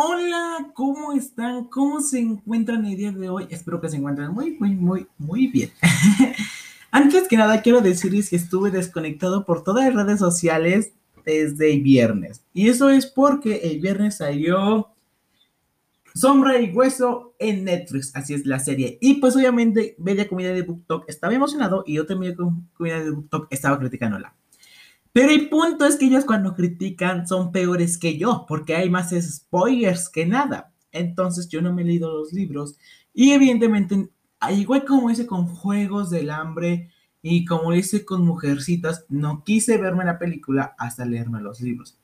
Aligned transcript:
Hola, 0.00 0.70
¿cómo 0.74 1.12
están? 1.12 1.64
¿Cómo 1.64 2.00
se 2.00 2.20
encuentran 2.20 2.86
el 2.86 2.96
día 2.96 3.10
de 3.10 3.28
hoy? 3.28 3.48
Espero 3.50 3.80
que 3.80 3.88
se 3.88 3.96
encuentren 3.96 4.30
muy, 4.30 4.52
muy, 4.52 4.76
muy, 4.76 5.08
muy 5.18 5.48
bien. 5.48 5.72
Antes 6.92 7.26
que 7.26 7.36
nada, 7.36 7.62
quiero 7.62 7.80
decirles 7.80 8.30
que 8.30 8.36
estuve 8.36 8.70
desconectado 8.70 9.44
por 9.44 9.64
todas 9.64 9.84
las 9.86 9.96
redes 9.96 10.20
sociales 10.20 10.92
desde 11.26 11.72
el 11.72 11.82
viernes. 11.82 12.44
Y 12.54 12.68
eso 12.68 12.90
es 12.90 13.06
porque 13.06 13.56
el 13.56 13.80
viernes 13.80 14.18
salió 14.18 14.86
Sombra 16.14 16.60
y 16.60 16.70
Hueso 16.70 17.34
en 17.40 17.64
Netflix, 17.64 18.14
así 18.14 18.34
es 18.34 18.46
la 18.46 18.60
serie. 18.60 18.98
Y 19.00 19.14
pues 19.14 19.34
obviamente 19.34 19.96
media 19.98 20.28
comunidad 20.28 20.54
de 20.54 20.62
BookTok 20.62 21.06
estaba 21.08 21.34
emocionado 21.34 21.82
y 21.84 21.98
otra 21.98 22.14
media 22.14 22.36
comunidad 22.36 23.02
de 23.02 23.10
BookTok 23.10 23.48
estaba 23.50 23.80
criticándola. 23.80 24.32
Pero 25.12 25.30
el 25.30 25.48
punto 25.48 25.84
es 25.84 25.96
que 25.96 26.06
ellos 26.06 26.24
cuando 26.24 26.54
critican 26.54 27.26
son 27.26 27.50
peores 27.50 27.98
que 27.98 28.18
yo, 28.18 28.44
porque 28.46 28.76
hay 28.76 28.90
más 28.90 29.10
spoilers 29.10 30.08
que 30.08 30.26
nada. 30.26 30.72
Entonces 30.92 31.48
yo 31.48 31.60
no 31.62 31.72
me 31.72 31.82
he 31.82 31.86
leído 31.86 32.18
los 32.18 32.32
libros 32.32 32.76
y 33.12 33.32
evidentemente, 33.32 34.10
igual 34.50 34.84
como 34.84 35.10
hice 35.10 35.26
con 35.26 35.46
Juegos 35.46 36.10
del 36.10 36.30
Hambre 36.30 36.90
y 37.20 37.44
como 37.44 37.74
hice 37.74 38.04
con 38.04 38.24
Mujercitas, 38.24 39.04
no 39.08 39.42
quise 39.44 39.76
verme 39.76 40.04
la 40.04 40.18
película 40.18 40.74
hasta 40.78 41.04
leerme 41.04 41.40
los 41.40 41.60
libros. 41.60 41.98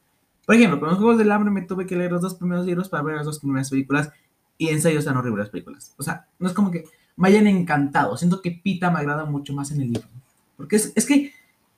Por 0.44 0.56
ejemplo, 0.56 0.80
con 0.80 0.88
los 0.90 0.98
Juegos 0.98 1.18
del 1.18 1.30
Hambre 1.30 1.50
me 1.50 1.62
tuve 1.62 1.86
que 1.86 1.96
leer 1.96 2.12
los 2.12 2.20
dos 2.20 2.34
primeros 2.34 2.66
libros 2.66 2.88
para 2.88 3.02
ver 3.02 3.16
las 3.16 3.26
dos 3.26 3.38
primeras 3.38 3.70
películas 3.70 4.10
y 4.58 4.68
en 4.68 4.82
serio 4.82 4.98
están 4.98 5.16
horribles 5.16 5.44
las 5.44 5.50
películas. 5.50 5.94
O 5.96 6.02
sea, 6.02 6.26
no 6.38 6.48
es 6.48 6.52
como 6.52 6.70
que 6.70 6.84
me 7.16 7.28
hayan 7.28 7.46
encantado. 7.46 8.16
Siento 8.16 8.42
que 8.42 8.50
Pita 8.50 8.90
me 8.90 8.98
agrada 8.98 9.24
mucho 9.24 9.54
más 9.54 9.70
en 9.70 9.80
el 9.80 9.92
libro. 9.92 10.08
Porque 10.56 10.76
es, 10.76 10.92
es 10.94 11.06
que 11.06 11.32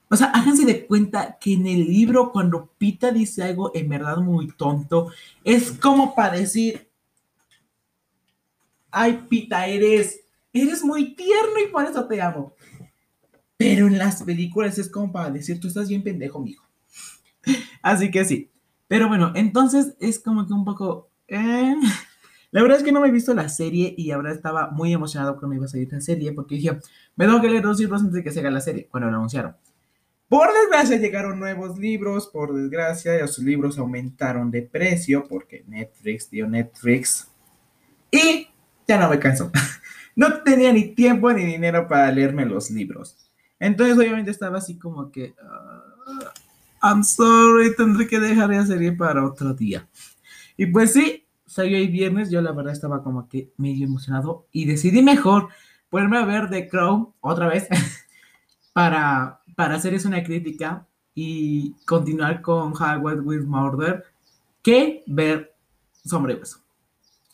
o 0.09 0.17
sea, 0.17 0.29
háganse 0.29 0.65
de 0.65 0.87
cuenta 0.87 1.37
que 1.41 1.55
en 1.55 1.67
el 1.67 1.87
libro 1.87 2.31
cuando 2.31 2.71
Pita 2.79 3.11
dice 3.11 3.43
algo 3.43 3.73
en 3.75 3.89
verdad 3.89 4.19
muy 4.19 4.49
tonto, 4.53 5.11
es 5.43 5.73
como 5.73 6.15
para 6.15 6.37
decir, 6.37 6.89
ay 8.91 9.27
Pita, 9.29 9.67
eres, 9.67 10.21
eres 10.53 10.85
muy 10.85 11.15
tierno 11.15 11.61
y 11.65 11.71
por 11.71 11.85
eso 11.85 12.07
te 12.07 12.23
amo. 12.23 12.55
Pero 13.57 13.87
en 13.87 13.99
las 13.99 14.23
películas 14.23 14.79
es 14.79 14.91
como 14.91 15.11
para 15.11 15.31
decir, 15.31 15.59
tú 15.59 15.69
estás 15.69 15.89
bien 15.89 16.03
pendejo, 16.03 16.41
mijo. 16.41 16.65
Así 17.83 18.11
que 18.11 18.25
sí. 18.25 18.51
Pero 18.89 19.09
bueno, 19.09 19.33
entonces 19.35 19.97
es 19.99 20.19
como 20.19 20.47
que 20.47 20.53
un 20.53 20.65
poco... 20.65 21.11
Eh, 21.27 21.75
la 22.53 22.63
verdad 22.63 22.79
es 22.79 22.85
que 22.85 22.93
no 22.93 23.01
me 23.01 23.09
he 23.09 23.13
visto 23.13 23.35
la 23.35 23.49
serie 23.49 23.95
y 23.97 24.13
ahora 24.13 24.33
estaba 24.33 24.71
muy 24.71 24.93
emocionado 24.93 25.37
cuando 25.39 25.57
iba 25.57 25.65
a 25.65 25.69
salir 25.69 25.93
la 25.93 26.01
serie 26.01 26.33
porque 26.33 26.55
dije, 26.55 26.79
me 27.17 27.27
tengo 27.27 27.41
que 27.41 27.51
leer 27.51 27.63
dos 27.63 27.81
libros 27.81 28.01
antes 28.01 28.15
de 28.15 28.23
que 28.23 28.31
se 28.31 28.41
haga 28.41 28.51
la 28.51 28.61
serie, 28.61 28.87
cuando 28.89 29.11
lo 29.11 29.17
anunciaron. 29.17 29.57
Por 30.29 30.49
desgracia 30.53 30.97
llegaron 30.97 31.39
nuevos 31.39 31.79
libros, 31.79 32.27
por 32.27 32.53
desgracia 32.53 33.19
los 33.21 33.39
libros 33.39 33.79
aumentaron 33.79 34.51
de 34.51 34.63
precio 34.63 35.27
porque 35.29 35.65
Netflix 35.69 36.31
dio 36.31 36.49
Netflix 36.49 37.29
y 38.11 38.49
ya 38.87 38.99
no 38.99 39.09
me 39.11 39.19
canso. 39.19 39.51
No 40.19 40.43
tenía 40.43 40.73
ni 40.73 40.95
tiempo 40.95 41.31
ni 41.31 41.45
dinero 41.45 41.87
para 41.87 42.11
leerme 42.11 42.47
los 42.47 42.71
libros. 42.71 43.29
Entonces 43.61 43.99
obviamente 43.99 44.31
estaba 44.31 44.57
así 44.57 44.79
como 44.79 45.13
que, 45.13 45.35
uh, 45.43 46.25
I'm 46.83 47.05
sorry, 47.05 47.77
tendré 47.77 48.07
que 48.07 48.19
dejar 48.19 48.49
la 48.49 48.65
serie 48.65 48.93
para 48.93 49.27
otro 49.27 49.53
día. 49.53 49.87
Y 50.57 50.65
pues 50.65 50.95
sí, 50.95 51.27
salió 51.45 51.77
el 51.77 51.89
viernes, 51.89 52.31
yo 52.31 52.41
la 52.41 52.53
verdad 52.53 52.73
estaba 52.73 53.03
como 53.03 53.29
que 53.29 53.53
medio 53.59 53.85
emocionado 53.85 54.47
y 54.53 54.65
decidí 54.65 55.03
mejor 55.03 55.49
ponerme 55.91 56.17
a 56.17 56.25
ver 56.25 56.49
The 56.49 56.67
Crow 56.67 57.15
otra 57.21 57.49
vez 57.49 57.69
para 58.73 59.43
para 59.57 59.75
hacerles 59.75 60.05
una 60.05 60.23
crítica 60.23 60.87
y 61.15 61.73
continuar 61.87 62.43
con 62.43 62.73
Howard 62.75 63.23
with 63.27 63.43
Murder 63.43 64.05
que 64.63 65.03
ver 65.07 65.55
Sombra 66.05 66.35
y 66.35 66.37
Hueso. 66.37 66.61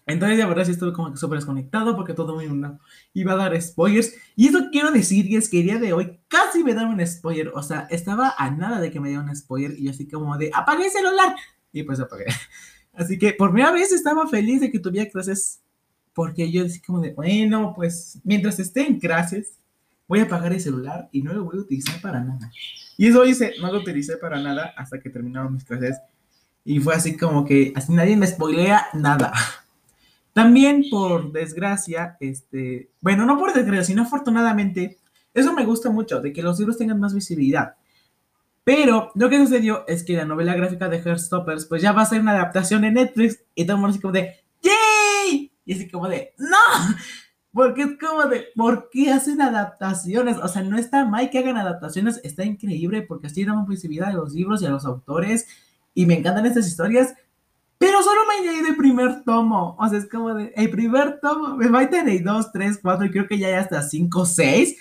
Entonces, 0.07 0.39
la 0.39 0.47
verdad, 0.47 0.65
sí 0.65 0.73
estuve 0.73 0.93
como 0.93 1.17
súper 1.17 1.39
desconectado 1.39 1.95
porque 1.95 2.15
todo 2.15 2.41
el 2.41 2.49
mundo 2.49 2.79
iba 3.13 3.33
a 3.33 3.37
dar 3.37 3.61
spoilers. 3.61 4.15
Y 4.35 4.49
eso 4.49 4.69
quiero 4.73 4.91
decir, 4.91 5.27
y 5.27 5.37
es 5.37 5.49
que 5.49 5.61
el 5.61 5.67
día 5.67 5.79
de 5.79 5.93
hoy 5.93 6.19
casi 6.29 6.65
me 6.65 6.75
daban 6.75 6.95
un 6.95 7.07
spoiler. 7.07 7.53
O 7.55 7.63
sea, 7.63 7.87
estaba 7.91 8.35
a 8.37 8.51
nada 8.51 8.81
de 8.81 8.91
que 8.91 9.01
me 9.01 9.09
dieran 9.09 9.29
un 9.29 9.37
spoiler 9.37 9.79
y 9.79 9.89
así 9.89 10.09
como 10.09 10.37
de 10.39 10.51
apagué 10.53 10.87
el 10.87 10.91
celular. 10.91 11.37
Y 11.73 11.83
pues 11.85 12.01
apagué. 12.01 12.27
Así 12.95 13.19
que 13.19 13.33
por 13.33 13.51
primera 13.51 13.73
vez 13.73 13.91
estaba 13.91 14.29
feliz 14.29 14.61
de 14.61 14.71
que 14.71 14.79
tuviera 14.79 15.11
clases 15.11 15.63
porque 16.13 16.53
yo 16.53 16.63
decía 16.63 16.83
como 16.85 17.01
de, 17.01 17.15
bueno, 17.15 17.73
pues 17.75 18.21
mientras 18.23 18.59
esté 18.59 18.87
en 18.87 18.99
clases, 18.99 19.55
voy 20.13 20.21
a 20.21 20.25
apagar 20.25 20.53
el 20.53 20.61
celular 20.61 21.09
y 21.11 21.23
no 21.23 21.33
lo 21.33 21.45
voy 21.45 21.57
a 21.57 21.61
utilizar 21.63 21.99
para 22.03 22.21
nada. 22.21 22.53
Y 22.99 23.09
eso 23.09 23.25
hice, 23.25 23.55
no 23.63 23.73
lo 23.73 23.79
utilicé 23.79 24.19
para 24.19 24.39
nada 24.39 24.75
hasta 24.77 25.01
que 25.01 25.09
terminaron 25.09 25.55
mis 25.55 25.65
clases. 25.65 26.03
Y 26.67 26.81
fue 26.81 26.95
así 26.95 27.17
como 27.17 27.47
que 27.47 27.73
así 27.75 27.95
nadie 27.95 28.15
me 28.19 28.27
spoilea 28.27 28.89
nada. 28.93 29.33
También 30.35 30.85
por 30.91 31.33
desgracia, 31.33 32.19
este, 32.21 32.91
bueno, 33.01 33.25
no 33.25 33.39
por 33.39 33.55
desgracia, 33.55 33.85
sino 33.85 34.03
afortunadamente, 34.03 34.99
eso 35.33 35.55
me 35.55 35.65
gusta 35.65 35.89
mucho, 35.89 36.21
de 36.21 36.31
que 36.31 36.43
los 36.43 36.59
libros 36.59 36.77
tengan 36.77 37.01
más 37.01 37.15
visibilidad. 37.15 37.77
Pero 38.65 39.13
lo 39.15 39.31
que 39.31 39.39
sucedió 39.39 39.87
es 39.89 40.05
que 40.05 40.19
la 40.19 40.27
novela 40.27 40.55
gráfica 40.55 40.91
de 40.91 41.01
Heartstoppers, 41.01 41.65
pues 41.65 41.81
ya 41.81 41.93
va 41.93 42.03
a 42.03 42.07
ser 42.07 42.21
una 42.21 42.33
adaptación 42.33 42.85
en 42.85 42.95
Netflix 42.95 43.41
y 43.55 43.65
todo 43.65 43.77
el 43.77 43.81
mundo 43.81 43.93
así 43.93 44.01
como 44.03 44.13
de 44.13 44.45
¡Yay! 44.61 45.51
Y 45.65 45.73
así 45.73 45.89
como 45.89 46.07
de 46.07 46.35
¡No! 46.37 46.59
Porque 47.53 47.83
es 47.83 47.99
como 47.99 48.23
de, 48.25 48.47
¿por 48.57 48.89
qué 48.91 49.13
hacen 49.13 49.43
adaptaciones? 49.43 50.39
O 50.39 50.49
sea, 50.49 50.63
no 50.63 50.79
está 50.79 51.05
mal 51.05 51.29
que 51.29 51.39
hagan 51.39 51.59
adaptaciones, 51.59 52.21
está 52.25 52.45
increíble 52.45 53.03
porque 53.03 53.27
así 53.27 53.45
damos 53.45 53.69
visibilidad 53.69 54.09
a 54.09 54.15
los 54.15 54.33
libros 54.33 54.63
y 54.63 54.67
a 54.67 54.71
los 54.71 54.87
autores 54.87 55.47
y 55.95 56.07
me 56.07 56.15
encantan 56.15 56.47
estas 56.47 56.67
historias, 56.67 57.15
pero 57.77 58.03
solo 58.03 58.23
me 58.27 58.47
leído 58.47 58.69
el 58.69 58.77
primer 58.77 59.23
tomo. 59.25 59.77
O 59.79 59.89
sea, 59.89 59.99
es 59.99 60.09
como 60.09 60.35
de, 60.35 60.53
el 60.57 60.71
primer 60.71 61.21
tomo, 61.21 61.57
me 61.57 61.87
tener 61.89 62.23
dos, 62.23 62.51
tres, 62.53 62.79
cuatro 62.81 63.05
y 63.05 63.11
creo 63.11 63.29
que 63.29 63.39
ya 63.39 63.49
hay 63.49 63.55
hasta 63.55 63.83
cinco, 63.83 64.25
seis 64.25 64.77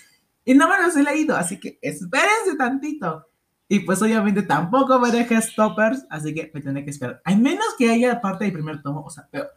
y 0.46 0.54
no 0.54 0.70
me 0.70 0.82
los 0.82 0.96
he 0.96 1.04
leído, 1.04 1.36
así 1.36 1.60
que 1.60 1.78
espérense 1.82 2.56
tantito. 2.58 3.28
Y 3.68 3.80
pues 3.80 4.02
obviamente 4.02 4.44
tampoco 4.44 5.00
me 5.00 5.12
deja 5.12 5.42
stoppers, 5.42 6.06
así 6.10 6.34
que 6.34 6.52
me 6.54 6.62
tendré 6.62 6.84
que 6.84 6.92
esperar. 6.92 7.22
Al 7.24 7.40
menos 7.40 7.66
que 7.78 7.90
haya 7.90 8.20
parte 8.20 8.44
del 8.44 8.54
primer 8.54 8.82
tomo, 8.82 9.02
o 9.02 9.10
sea, 9.10 9.28
pero 9.32 9.48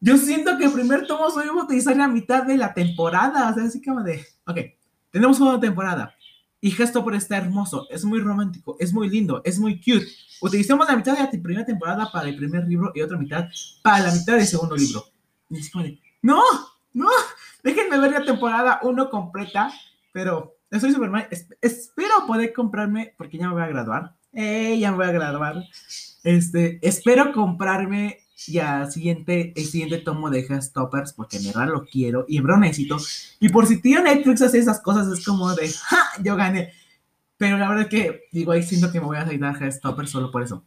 yo 0.00 0.16
siento 0.16 0.56
que 0.56 0.64
el 0.64 0.72
primer 0.72 1.06
tomo 1.06 1.30
soy 1.30 1.48
a 1.48 1.52
utilizar 1.52 1.96
la 1.96 2.08
mitad 2.08 2.44
de 2.44 2.56
la 2.56 2.72
temporada. 2.72 3.50
O 3.50 3.54
sea, 3.54 3.64
así 3.64 3.82
como 3.82 4.02
de, 4.02 4.24
ok, 4.46 4.58
tenemos 5.10 5.38
una 5.40 5.60
temporada. 5.60 6.14
Y 6.62 6.70
Gestopper 6.70 7.14
está 7.14 7.38
hermoso, 7.38 7.86
es 7.90 8.04
muy 8.04 8.20
romántico, 8.20 8.76
es 8.78 8.92
muy 8.92 9.08
lindo, 9.08 9.40
es 9.44 9.58
muy 9.58 9.78
cute. 9.78 10.06
Utilizamos 10.42 10.86
la 10.86 10.96
mitad 10.96 11.16
de 11.16 11.22
la 11.22 11.30
primera 11.30 11.64
temporada 11.64 12.10
para 12.12 12.28
el 12.28 12.36
primer 12.36 12.64
libro 12.66 12.92
y 12.94 13.00
otra 13.00 13.16
mitad 13.16 13.48
para 13.82 14.06
la 14.06 14.12
mitad 14.12 14.34
del 14.34 14.46
segundo 14.46 14.76
libro. 14.76 15.04
Es 15.50 15.70
no, 16.22 16.42
no, 16.92 17.08
déjenme 17.62 17.98
ver 17.98 18.12
la 18.12 18.24
temporada 18.24 18.80
uno 18.82 19.08
completa, 19.08 19.72
pero 20.12 20.58
estoy 20.70 20.92
súper 20.92 21.10
mal. 21.10 21.28
espero 21.60 22.26
poder 22.26 22.52
comprarme, 22.52 23.14
porque 23.16 23.38
ya 23.38 23.48
me 23.48 23.54
voy 23.54 23.62
a 23.62 23.68
graduar. 23.68 24.14
Eh, 24.32 24.78
ya 24.78 24.90
me 24.90 24.98
voy 24.98 25.06
a 25.06 25.12
graduar. 25.12 25.64
Este, 26.22 26.78
espero 26.86 27.32
comprarme 27.32 28.18
ya 28.48 28.90
siguiente, 28.90 29.52
el 29.56 29.64
siguiente 29.64 29.98
tomo 29.98 30.30
de 30.30 30.46
Stoppers 30.60 31.12
porque 31.12 31.36
en 31.36 31.44
verdad 31.44 31.68
lo 31.68 31.84
quiero 31.84 32.24
y 32.28 32.38
en 32.38 32.44
verdad 32.44 32.60
necesito. 32.60 32.98
Y 33.38 33.48
por 33.48 33.66
si 33.66 33.80
tío 33.80 34.02
Netflix 34.02 34.42
hace 34.42 34.58
esas 34.58 34.80
cosas, 34.80 35.06
es 35.08 35.24
como 35.24 35.54
de, 35.54 35.68
¡ja! 35.68 35.98
Yo 36.22 36.36
gané. 36.36 36.72
Pero 37.36 37.56
la 37.56 37.68
verdad 37.68 37.84
es 37.84 37.88
que, 37.90 38.22
digo, 38.32 38.52
ahí 38.52 38.62
siento 38.62 38.92
que 38.92 39.00
me 39.00 39.06
voy 39.06 39.16
a 39.16 39.24
salir 39.24 39.44
a 39.44 39.70
Stoppers 39.70 40.10
solo 40.10 40.30
por 40.30 40.42
eso. 40.42 40.64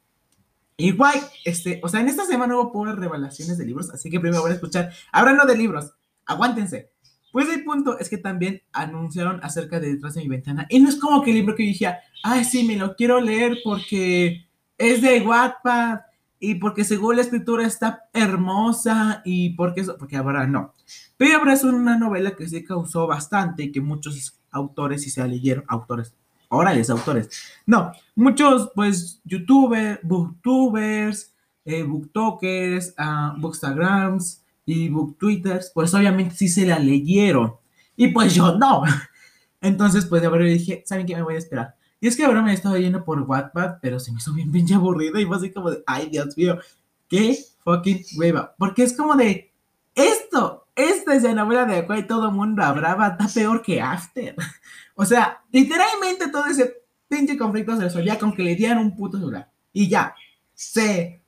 Igual, 0.78 1.20
este, 1.46 1.80
o 1.84 1.88
sea, 1.88 2.02
en 2.02 2.10
esta 2.10 2.26
semana 2.26 2.56
hubo 2.56 2.72
pocas 2.72 2.96
revelaciones 2.96 3.58
de 3.58 3.66
libros, 3.66 3.92
así 3.92 4.10
que 4.10 4.20
primero 4.20 4.42
voy 4.42 4.52
a 4.52 4.56
escuchar. 4.56 4.92
Hablando 5.12 5.46
de 5.46 5.56
libros, 5.56 5.94
aguántense. 6.26 6.92
Pues 7.32 7.50
el 7.50 7.64
punto 7.64 7.98
es 8.00 8.10
que 8.10 8.18
también 8.18 8.62
anunciaron 8.72 9.40
acerca 9.44 9.80
de 9.80 9.94
Detrás 9.94 10.16
de 10.16 10.22
mi 10.22 10.30
ventana. 10.30 10.68
Y 10.70 10.80
no 10.80 10.90
es 10.90 10.98
como 10.98 11.22
que 11.24 11.32
el 11.32 11.38
libro 11.38 11.56
que 11.56 11.64
yo 11.64 11.70
dije, 11.70 11.96
ay, 12.24 12.44
sí, 12.44 12.64
me 12.64 12.76
lo 12.76 12.96
quiero 12.96 13.20
leer 13.20 13.58
porque 13.64 14.48
es 14.78 15.02
de 15.02 15.22
Wattpad 15.22 16.00
y 16.46 16.56
porque 16.56 16.84
según 16.84 17.16
la 17.16 17.22
escritura 17.22 17.66
está 17.66 18.10
hermosa 18.12 19.22
y 19.24 19.52
porque 19.52 19.86
porque 19.98 20.18
ahora 20.18 20.46
no. 20.46 20.74
Pero 21.16 21.38
ahora 21.38 21.54
es 21.54 21.64
una 21.64 21.98
novela 21.98 22.36
que 22.36 22.50
se 22.50 22.66
causó 22.66 23.08
bastante 23.08 23.64
y 23.64 23.72
que 23.72 23.80
muchos 23.80 24.38
autores 24.52 25.08
y 25.08 25.10
se 25.10 25.26
leyeron, 25.26 25.64
autores, 25.70 26.14
orales, 26.50 26.90
autores, 26.90 27.30
no, 27.66 27.94
muchos 28.14 28.72
pues 28.76 29.22
youtubers, 29.24 30.02
booktubers, 30.04 31.34
eh, 31.64 31.84
booktokers, 31.84 32.94
uh, 33.00 33.40
bookstagrams 33.40 34.44
y 34.66 34.90
booktwitters, 34.90 35.72
pues 35.74 35.94
obviamente 35.94 36.36
sí 36.36 36.50
se 36.50 36.66
la 36.66 36.78
leyeron 36.78 37.54
y 37.96 38.10
pues 38.10 38.36
yo 38.36 38.58
no. 38.58 38.84
Entonces 39.62 40.06
pues 40.08 40.22
ahora 40.26 40.44
dije, 40.44 40.84
¿saben 40.86 41.06
qué? 41.06 41.16
Me 41.16 41.24
voy 41.24 41.36
a 41.36 41.38
esperar. 41.38 41.76
Y 42.04 42.08
es 42.08 42.18
que 42.18 42.26
ahora 42.26 42.42
me 42.42 42.52
he 42.52 42.54
estado 42.54 42.76
yendo 42.76 43.06
por 43.06 43.22
Wattpad, 43.22 43.76
pero 43.82 43.98
se 43.98 44.12
me 44.12 44.18
hizo 44.18 44.34
bien 44.34 44.52
pinche 44.52 44.74
aburrido 44.74 45.22
y 45.22 45.26
fue 45.26 45.38
así 45.38 45.54
como 45.54 45.72
de, 45.72 45.86
ay, 45.88 46.10
Dios 46.12 46.36
mío, 46.36 46.60
qué 47.08 47.40
fucking 47.64 48.04
hueva. 48.18 48.54
Porque 48.58 48.84
es 48.84 48.92
como 48.92 49.16
de, 49.16 49.54
esto, 49.96 50.68
esta 50.76 51.16
es 51.16 51.24
la 51.24 51.34
novela 51.34 51.64
de 51.64 51.78
la 51.78 51.88
cual 51.88 52.06
todo 52.06 52.28
el 52.28 52.36
mundo 52.36 52.62
hablaba, 52.62 53.08
está 53.08 53.30
peor 53.34 53.62
que 53.62 53.80
After. 53.80 54.36
O 54.96 55.06
sea, 55.06 55.44
literalmente 55.50 56.28
todo 56.28 56.46
ese 56.48 56.84
pinche 57.08 57.38
conflicto 57.38 57.78
se 57.78 57.84
resolvía 57.84 58.20
con 58.20 58.34
que 58.34 58.44
le 58.44 58.58
dieran 58.58 58.80
un 58.80 58.98
puto 58.98 59.18
celular. 59.18 59.50
Y 59.72 59.88
ya, 59.88 60.14
se 60.54 61.24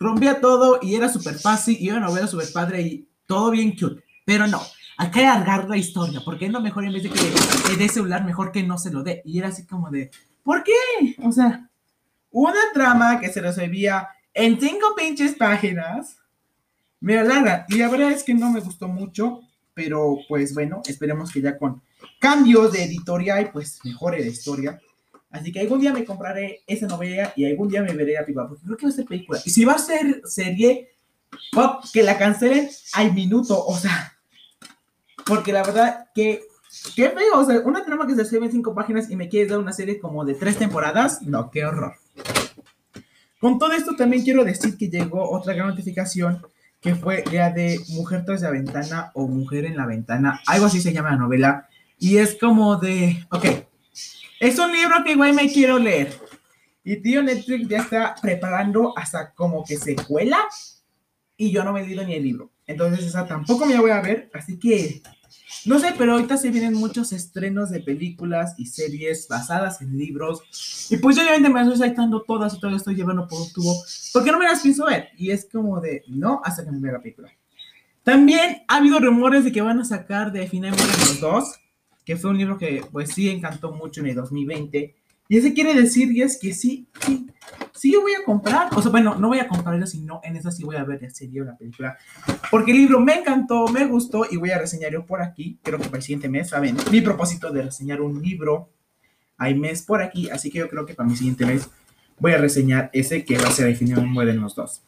rompía 0.00 0.40
todo 0.40 0.80
y 0.82 0.96
era 0.96 1.08
súper 1.08 1.38
fácil 1.38 1.76
y 1.78 1.90
una 1.90 2.00
novela 2.00 2.26
súper 2.26 2.52
padre 2.52 2.82
y 2.82 3.08
todo 3.24 3.52
bien 3.52 3.70
cute. 3.70 4.02
Pero 4.24 4.48
no, 4.48 4.60
hay 4.98 5.10
que 5.10 5.26
alargar 5.26 5.68
la 5.68 5.76
historia, 5.76 6.20
porque 6.24 6.46
es 6.46 6.52
lo 6.52 6.60
mejor 6.60 6.84
en 6.84 6.92
vez 6.92 7.02
de 7.02 7.10
que 7.10 7.70
le 7.70 7.76
dé 7.76 7.88
celular, 7.88 8.24
mejor 8.24 8.50
que 8.50 8.62
no 8.62 8.78
se 8.78 8.90
lo 8.90 9.02
dé. 9.02 9.22
Y 9.24 9.38
era 9.38 9.48
así 9.48 9.66
como 9.66 9.90
de, 9.90 10.10
¿por 10.42 10.64
qué? 10.64 10.72
O 11.22 11.32
sea, 11.32 11.68
una 12.30 12.60
trama 12.72 13.20
que 13.20 13.28
se 13.28 13.40
resolvía 13.40 14.08
en 14.32 14.58
cinco 14.60 14.94
pinches 14.96 15.34
páginas, 15.34 16.18
me 17.00 17.18
alarga. 17.18 17.66
Y 17.68 17.76
la 17.76 17.88
verdad 17.88 18.10
es 18.10 18.22
que 18.22 18.34
no 18.34 18.50
me 18.50 18.60
gustó 18.60 18.88
mucho, 18.88 19.40
pero 19.74 20.18
pues 20.28 20.54
bueno, 20.54 20.82
esperemos 20.86 21.30
que 21.30 21.42
ya 21.42 21.58
con 21.58 21.82
cambios 22.18 22.72
de 22.72 22.84
editorial, 22.84 23.50
pues 23.52 23.80
mejore 23.84 24.20
la 24.20 24.26
historia. 24.26 24.80
Así 25.30 25.52
que 25.52 25.60
algún 25.60 25.80
día 25.80 25.92
me 25.92 26.04
compraré 26.04 26.62
esa 26.66 26.86
novela 26.86 27.32
y 27.36 27.44
algún 27.44 27.68
día 27.68 27.82
me 27.82 27.92
veré 27.92 28.16
a 28.16 28.24
pipa, 28.24 28.48
porque 28.48 28.64
creo 28.64 28.76
que 28.76 28.86
va 28.86 28.90
a 28.90 28.94
ser 28.94 29.04
película. 29.04 29.40
Y 29.44 29.50
si 29.50 29.64
va 29.64 29.74
a 29.74 29.78
ser 29.78 30.22
serie, 30.24 30.92
pop, 31.52 31.84
que 31.92 32.02
la 32.02 32.16
cancelen 32.16 32.70
al 32.94 33.12
minuto, 33.12 33.62
o 33.66 33.76
sea, 33.76 34.15
porque 35.26 35.52
la 35.52 35.62
verdad 35.62 36.08
que, 36.14 36.42
qué 36.94 37.10
feo, 37.10 37.40
o 37.40 37.44
sea, 37.44 37.60
una 37.60 37.84
trama 37.84 38.06
que 38.06 38.14
se 38.14 38.22
escribe 38.22 38.46
en 38.46 38.52
cinco 38.52 38.74
páginas 38.74 39.10
y 39.10 39.16
me 39.16 39.28
quieres 39.28 39.50
dar 39.50 39.58
una 39.58 39.72
serie 39.72 39.98
como 39.98 40.24
de 40.24 40.34
tres 40.34 40.56
temporadas, 40.56 41.22
no, 41.22 41.50
qué 41.50 41.64
horror. 41.64 41.94
Con 43.40 43.58
todo 43.58 43.72
esto 43.72 43.96
también 43.96 44.22
quiero 44.22 44.44
decir 44.44 44.78
que 44.78 44.88
llegó 44.88 45.30
otra 45.30 45.54
gran 45.54 45.68
notificación 45.68 46.42
que 46.80 46.94
fue 46.94 47.24
la 47.32 47.50
de 47.50 47.80
Mujer 47.88 48.24
tras 48.24 48.42
la 48.42 48.50
ventana 48.50 49.10
o 49.14 49.26
Mujer 49.26 49.64
en 49.64 49.76
la 49.76 49.86
ventana, 49.86 50.40
algo 50.46 50.66
así 50.66 50.80
se 50.80 50.92
llama 50.92 51.10
la 51.10 51.16
novela, 51.16 51.68
y 51.98 52.18
es 52.18 52.36
como 52.36 52.76
de, 52.76 53.26
ok, 53.30 53.44
es 54.40 54.58
un 54.58 54.72
libro 54.72 55.02
que 55.04 55.12
igual 55.12 55.32
me 55.32 55.50
quiero 55.50 55.78
leer. 55.78 56.14
Y 56.84 56.96
tío 56.96 57.22
Netflix 57.22 57.68
ya 57.68 57.78
está 57.78 58.14
preparando 58.22 58.96
hasta 58.96 59.32
como 59.32 59.64
que 59.64 59.76
secuela 59.76 60.38
y 61.36 61.50
yo 61.50 61.64
no 61.64 61.72
me 61.72 61.80
he 61.80 61.86
leído 61.86 62.04
ni 62.04 62.14
el 62.14 62.22
libro. 62.22 62.50
Entonces 62.66 63.06
esa 63.06 63.26
tampoco 63.26 63.66
me 63.66 63.74
la 63.74 63.80
voy 63.80 63.90
a 63.90 64.00
ver, 64.00 64.30
así 64.34 64.58
que 64.58 65.02
no 65.64 65.78
sé, 65.80 65.94
pero 65.98 66.12
ahorita 66.12 66.36
se 66.36 66.50
vienen 66.50 66.74
muchos 66.74 67.12
estrenos 67.12 67.70
de 67.70 67.80
películas 67.80 68.54
y 68.56 68.66
series 68.66 69.26
basadas 69.28 69.80
en 69.80 69.98
libros. 69.98 70.42
Y 70.90 70.96
pues 70.98 71.16
yo 71.16 71.22
obviamente 71.22 71.48
me 71.48 71.60
estoy 71.60 71.78
saltando 71.78 72.22
todas 72.22 72.54
y 72.54 72.60
todo 72.60 72.76
estoy 72.76 72.94
llevando 72.94 73.26
por 73.26 73.40
un 73.40 73.52
tubo. 73.52 73.74
Porque 74.12 74.30
no 74.30 74.38
me 74.38 74.44
las 74.44 74.60
pienso 74.60 74.86
ver. 74.86 75.08
Y 75.16 75.30
es 75.30 75.48
como 75.50 75.80
de, 75.80 76.04
no, 76.08 76.40
hasta 76.44 76.64
que 76.64 76.70
me 76.70 76.80
vea 76.80 76.92
la 76.92 77.02
película. 77.02 77.30
También 78.04 78.62
ha 78.68 78.76
habido 78.76 79.00
rumores 79.00 79.44
de 79.44 79.50
que 79.50 79.60
van 79.60 79.80
a 79.80 79.84
sacar 79.84 80.30
de 80.30 80.46
Finalmente 80.46 80.84
los 81.00 81.20
dos. 81.20 81.54
Que 82.04 82.16
fue 82.16 82.30
un 82.30 82.38
libro 82.38 82.58
que 82.58 82.84
pues 82.92 83.10
sí 83.10 83.28
encantó 83.28 83.72
mucho 83.72 84.00
en 84.00 84.08
el 84.08 84.14
2020. 84.14 84.94
Y 85.28 85.36
ese 85.36 85.52
quiere 85.52 85.74
decir, 85.74 86.12
y 86.12 86.22
es 86.22 86.38
que 86.38 86.54
sí, 86.54 86.86
sí, 87.04 87.26
sí 87.76 87.92
yo 87.92 88.00
voy 88.00 88.14
a 88.14 88.24
comprar, 88.24 88.68
o 88.74 88.82
sea, 88.82 88.90
bueno, 88.90 89.14
no 89.14 89.28
voy 89.28 89.38
a 89.38 89.48
comprarlo, 89.48 89.86
sino 89.86 90.20
en 90.24 90.36
esa 90.36 90.50
sí 90.50 90.64
voy 90.64 90.76
a 90.76 90.84
ver 90.84 91.02
la 91.02 91.10
serie 91.10 91.42
o 91.42 91.44
la 91.44 91.56
película, 91.56 91.96
porque 92.50 92.72
el 92.72 92.78
libro 92.78 93.00
me 93.00 93.20
encantó, 93.20 93.68
me 93.68 93.84
gustó 93.86 94.26
y 94.30 94.36
voy 94.36 94.50
a 94.50 94.58
reseñarlo 94.58 95.06
por 95.06 95.22
aquí, 95.22 95.58
creo 95.62 95.78
que 95.78 95.86
para 95.86 95.98
el 95.98 96.02
siguiente 96.02 96.28
mes, 96.28 96.48
¿saben? 96.48 96.76
Mi 96.90 97.00
propósito 97.00 97.52
de 97.52 97.62
reseñar 97.62 98.00
un 98.00 98.22
libro 98.22 98.70
hay 99.38 99.54
mes 99.54 99.82
por 99.82 100.02
aquí, 100.02 100.30
así 100.30 100.50
que 100.50 100.58
yo 100.58 100.68
creo 100.68 100.86
que 100.86 100.94
para 100.94 101.08
mi 101.08 101.16
siguiente 101.16 101.44
mes 101.44 101.68
voy 102.18 102.32
a 102.32 102.38
reseñar 102.38 102.90
ese 102.92 103.24
que 103.24 103.38
va 103.38 103.48
a 103.48 103.50
ser 103.50 103.66
definido 103.66 104.00
en 104.00 104.14
de 104.14 104.34
los 104.34 104.54
dos. 104.54 104.82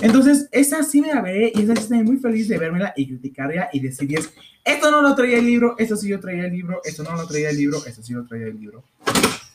Entonces, 0.00 0.48
esa 0.52 0.82
sí 0.82 1.00
me 1.00 1.08
la 1.08 1.20
veré 1.20 1.52
y 1.54 1.62
esa 1.62 1.74
sí 1.74 1.82
estoy 1.82 2.02
muy 2.04 2.16
feliz 2.16 2.48
de 2.48 2.58
vermela 2.58 2.94
y 2.96 3.08
criticarla 3.08 3.68
y 3.72 3.80
decirles, 3.80 4.32
esto 4.64 4.90
no 4.90 5.02
lo 5.02 5.14
traía 5.14 5.38
el 5.38 5.46
libro, 5.46 5.74
esto 5.78 5.96
sí 5.96 6.08
yo 6.08 6.20
traía 6.20 6.44
el 6.44 6.52
libro, 6.52 6.80
esto 6.84 7.02
no 7.02 7.14
lo 7.14 7.26
traía 7.26 7.50
el 7.50 7.56
libro, 7.56 7.84
esto 7.84 8.02
sí 8.02 8.12
lo 8.12 8.24
traía 8.24 8.46
el 8.46 8.58
libro. 8.58 8.84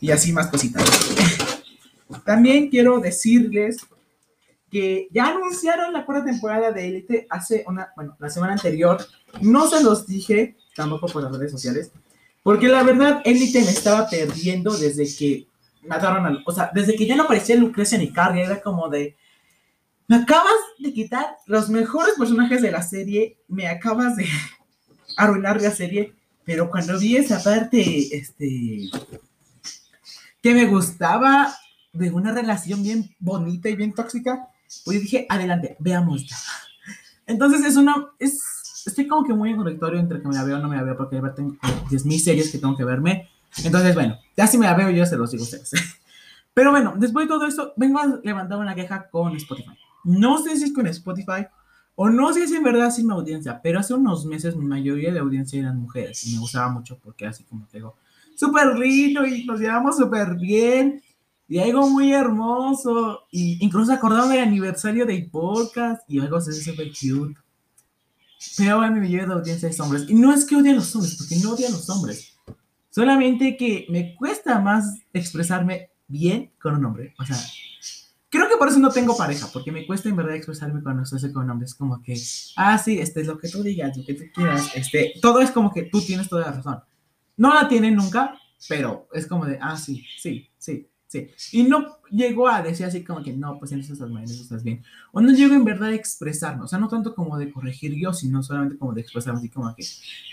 Y 0.01 0.11
así 0.11 0.33
más 0.33 0.47
cositas. 0.47 0.83
También 2.25 2.69
quiero 2.69 2.99
decirles 2.99 3.77
que 4.71 5.07
ya 5.11 5.27
anunciaron 5.27 5.93
la 5.93 6.05
cuarta 6.05 6.25
temporada 6.25 6.71
de 6.71 6.87
Elite 6.87 7.27
hace 7.29 7.63
una, 7.67 7.93
bueno, 7.95 8.15
la 8.19 8.29
semana 8.29 8.53
anterior. 8.53 9.05
No 9.41 9.67
se 9.67 9.83
los 9.83 10.05
dije, 10.05 10.55
tampoco 10.75 11.07
por 11.07 11.23
las 11.23 11.35
redes 11.35 11.51
sociales, 11.51 11.91
porque 12.43 12.67
la 12.67 12.83
verdad 12.83 13.21
Elite 13.25 13.61
me 13.61 13.71
estaba 13.71 14.07
perdiendo 14.09 14.75
desde 14.75 15.05
que 15.15 15.47
mataron 15.87 16.25
a, 16.25 16.43
o 16.45 16.51
sea, 16.51 16.71
desde 16.73 16.95
que 16.95 17.05
ya 17.05 17.15
no 17.15 17.23
aparecía 17.23 17.55
Lucrecia 17.55 17.97
ni 17.97 18.11
Carrie, 18.11 18.43
era 18.43 18.61
como 18.61 18.89
de, 18.89 19.15
me 20.07 20.17
acabas 20.17 20.53
de 20.77 20.93
quitar 20.93 21.37
los 21.45 21.69
mejores 21.69 22.15
personajes 22.17 22.61
de 22.61 22.71
la 22.71 22.83
serie, 22.83 23.37
me 23.47 23.67
acabas 23.67 24.15
de 24.15 24.27
arruinar 25.17 25.61
la 25.61 25.71
serie, 25.71 26.13
pero 26.43 26.69
cuando 26.69 26.99
vi 26.99 27.17
esa 27.17 27.41
parte, 27.41 28.15
este, 28.15 28.89
que 30.41 30.53
me 30.53 30.65
gustaba 30.65 31.55
de 31.95 32.11
una 32.11 32.31
relación 32.31 32.83
bien 32.83 33.09
bonita 33.19 33.69
y 33.69 33.75
bien 33.75 33.93
tóxica, 33.93 34.49
pues 34.83 35.01
dije, 35.01 35.25
adelante, 35.29 35.77
veamos 35.79 36.25
Entonces 37.27 37.65
es 37.65 37.75
una, 37.75 38.07
es, 38.19 38.83
estoy 38.85 39.07
como 39.07 39.25
que 39.25 39.33
muy 39.33 39.51
en 39.51 39.57
correctorio 39.57 39.99
entre 39.99 40.21
que 40.21 40.27
me 40.27 40.35
la 40.35 40.43
veo 40.43 40.57
o 40.57 40.59
no 40.59 40.69
me 40.69 40.75
la 40.75 40.83
veo, 40.83 40.97
porque 40.97 41.21
tengo 41.35 41.55
10.000 41.89 42.19
series 42.19 42.51
que 42.51 42.57
tengo 42.57 42.75
que 42.75 42.83
verme. 42.83 43.29
Entonces, 43.63 43.95
bueno, 43.95 44.17
ya 44.35 44.47
si 44.47 44.57
me 44.57 44.65
la 44.65 44.73
veo 44.73 44.89
yo 44.89 45.05
se 45.05 45.17
los 45.17 45.31
digo 45.31 45.43
a 45.43 45.45
ustedes. 45.45 45.71
Pero 46.53 46.71
bueno, 46.71 46.93
después 46.97 47.27
de 47.27 47.33
todo 47.33 47.45
esto, 47.45 47.73
vengo 47.75 47.99
a 47.99 48.19
levantar 48.23 48.57
una 48.57 48.75
queja 48.75 49.09
con 49.09 49.35
Spotify. 49.35 49.77
No 50.05 50.41
sé 50.41 50.55
si 50.55 50.65
es 50.65 50.73
con 50.73 50.87
Spotify 50.87 51.47
o 51.95 52.09
no 52.09 52.33
sé 52.33 52.47
si 52.47 52.55
en 52.55 52.63
verdad 52.63 52.87
es 52.87 53.03
mi 53.03 53.11
audiencia, 53.11 53.61
pero 53.61 53.79
hace 53.79 53.93
unos 53.93 54.25
meses 54.25 54.55
mi 54.55 54.65
mayoría 54.65 55.13
de 55.13 55.19
audiencia 55.19 55.59
eran 55.59 55.79
mujeres 55.79 56.25
y 56.27 56.33
me 56.33 56.39
gustaba 56.39 56.69
mucho 56.69 56.99
porque 57.01 57.25
así 57.25 57.43
como 57.45 57.67
que 57.67 57.77
digo, 57.77 57.95
súper 58.35 58.77
lindo 58.77 59.25
y 59.25 59.45
nos 59.45 59.59
llevamos 59.59 59.97
súper 59.97 60.35
bien 60.35 61.01
y 61.47 61.59
algo 61.59 61.89
muy 61.89 62.13
hermoso. 62.13 63.27
Y 63.31 63.63
incluso 63.63 63.93
acordaron 63.93 64.29
del 64.29 64.39
aniversario 64.39 65.05
del 65.05 65.29
podcast 65.29 66.01
y 66.09 66.19
algo 66.19 66.37
así 66.37 66.51
súper 66.53 66.89
cute. 66.89 67.39
Pero 68.57 68.77
bueno, 68.77 68.93
mi 68.93 69.01
mayoría 69.01 69.27
de 69.27 69.33
audiencia 69.33 69.69
es 69.69 69.79
hombres. 69.79 70.05
Y 70.07 70.13
no 70.13 70.33
es 70.33 70.45
que 70.45 70.55
odie 70.55 70.71
a 70.71 70.75
los 70.75 70.95
hombres, 70.95 71.15
porque 71.17 71.35
no 71.37 71.53
odio 71.53 71.67
a 71.67 71.71
los 71.71 71.89
hombres. 71.89 72.37
Solamente 72.89 73.57
que 73.57 73.85
me 73.89 74.15
cuesta 74.15 74.59
más 74.59 74.99
expresarme 75.13 75.89
bien 76.07 76.51
con 76.61 76.75
un 76.75 76.85
hombre. 76.85 77.13
O 77.19 77.25
sea, 77.25 77.37
creo 78.29 78.47
que 78.47 78.57
por 78.57 78.69
eso 78.69 78.79
no 78.79 78.89
tengo 78.89 79.17
pareja, 79.17 79.49
porque 79.51 79.71
me 79.71 79.85
cuesta 79.85 80.09
en 80.09 80.15
verdad 80.15 80.35
expresarme 80.35 80.81
cuando 80.81 81.03
hace 81.03 81.31
con 81.33 81.49
hombres. 81.49 81.75
Como 81.75 82.01
que, 82.01 82.17
ah, 82.55 82.77
sí, 82.77 82.99
este 82.99 83.21
es 83.21 83.27
lo 83.27 83.37
que 83.37 83.49
tú 83.49 83.63
digas, 83.63 83.97
lo 83.97 84.05
que 84.05 84.13
tú 84.13 84.23
quieras. 84.33 84.71
Este, 84.75 85.13
todo 85.21 85.41
es 85.41 85.51
como 85.51 85.73
que 85.73 85.83
tú 85.83 86.01
tienes 86.01 86.29
toda 86.29 86.43
la 86.45 86.51
razón. 86.51 86.79
No 87.37 87.53
la 87.53 87.67
tienen 87.67 87.95
nunca, 87.95 88.39
pero 88.69 89.09
es 89.13 89.27
como 89.27 89.45
de, 89.45 89.59
ah, 89.61 89.77
sí, 89.77 90.05
sí, 90.17 90.49
sí. 90.57 90.87
Sí. 91.35 91.59
Y 91.59 91.63
no 91.63 91.97
llegó 92.09 92.47
a 92.47 92.61
decir 92.61 92.85
así 92.85 93.03
como 93.03 93.23
que 93.23 93.33
no, 93.33 93.57
pues 93.59 93.71
en 93.71 93.79
eso 93.79 93.93
estás 93.93 94.09
estás 94.29 94.63
bien. 94.63 94.83
O 95.11 95.21
no 95.21 95.31
llegó 95.31 95.53
en 95.53 95.65
verdad 95.65 95.89
a 95.89 95.93
expresarme, 95.93 96.63
o 96.63 96.67
sea, 96.67 96.79
no 96.79 96.87
tanto 96.87 97.15
como 97.15 97.37
de 97.37 97.51
corregir 97.51 97.93
yo, 97.95 98.13
sino 98.13 98.43
solamente 98.43 98.77
como 98.77 98.93
de 98.93 99.01
expresarme 99.01 99.39
así 99.39 99.49
como 99.49 99.73
que 99.75 99.83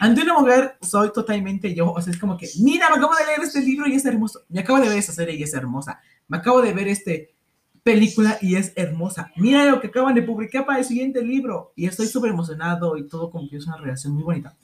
ante 0.00 0.22
una 0.22 0.38
mujer 0.38 0.76
soy 0.80 1.12
totalmente 1.12 1.74
yo, 1.74 1.92
o 1.92 2.00
sea, 2.00 2.12
es 2.12 2.18
como 2.18 2.36
que, 2.36 2.48
mira, 2.60 2.88
me 2.90 2.96
acabo 2.96 3.14
de 3.14 3.26
leer 3.26 3.40
este 3.40 3.60
libro 3.60 3.86
y 3.88 3.94
es 3.94 4.04
hermoso, 4.04 4.40
me 4.48 4.60
acabo 4.60 4.80
de 4.80 4.88
ver 4.88 4.98
esa 4.98 5.12
serie 5.12 5.34
y 5.36 5.42
es 5.42 5.54
hermosa, 5.54 6.00
me 6.28 6.38
acabo 6.38 6.62
de 6.62 6.72
ver 6.72 6.88
este 6.88 7.34
película 7.82 8.38
y 8.40 8.56
es 8.56 8.72
hermosa, 8.76 9.32
mira 9.36 9.64
lo 9.66 9.80
que 9.80 9.88
acaban 9.88 10.14
de 10.14 10.22
publicar 10.22 10.64
para 10.64 10.78
el 10.78 10.84
siguiente 10.84 11.22
libro 11.22 11.72
y 11.74 11.86
estoy 11.86 12.06
súper 12.06 12.30
emocionado 12.30 12.96
y 12.96 13.08
todo 13.08 13.30
como 13.30 13.48
es 13.50 13.66
una 13.66 13.76
relación 13.76 14.14
muy 14.14 14.22
bonita. 14.22 14.56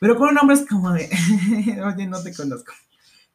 Pero 0.00 0.16
con 0.16 0.28
un 0.30 0.38
hombre 0.38 0.56
es 0.56 0.66
como 0.66 0.92
de, 0.92 1.08
oye, 1.84 2.06
no 2.06 2.22
te 2.22 2.34
conozco. 2.34 2.72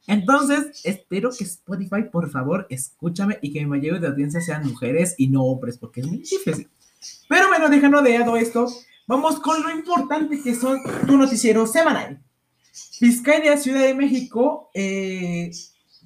Entonces, 0.09 0.81
espero 0.85 1.29
que 1.29 1.43
Spotify, 1.43 2.01
por 2.11 2.31
favor, 2.31 2.65
escúchame 2.71 3.37
y 3.43 3.53
que 3.53 3.59
mi 3.59 3.67
mayoría 3.67 3.99
de 3.99 4.07
audiencia 4.07 4.41
sean 4.41 4.65
mujeres 4.65 5.13
y 5.19 5.27
no 5.27 5.43
hombres, 5.43 5.77
porque 5.77 6.01
es 6.01 6.07
muy 6.07 6.17
difícil. 6.17 6.67
Pero 7.27 7.47
bueno, 7.47 7.69
dejando 7.69 8.01
de 8.01 8.17
lado 8.17 8.35
esto, 8.35 8.67
vamos 9.05 9.39
con 9.39 9.61
lo 9.61 9.69
importante 9.69 10.41
que 10.41 10.55
son 10.55 10.79
tu 11.05 11.15
noticiero 11.15 11.67
semanal. 11.67 12.19
Fiscalía 12.73 13.55
Ciudad 13.55 13.81
de 13.81 13.93
México 13.93 14.71
eh, 14.73 15.51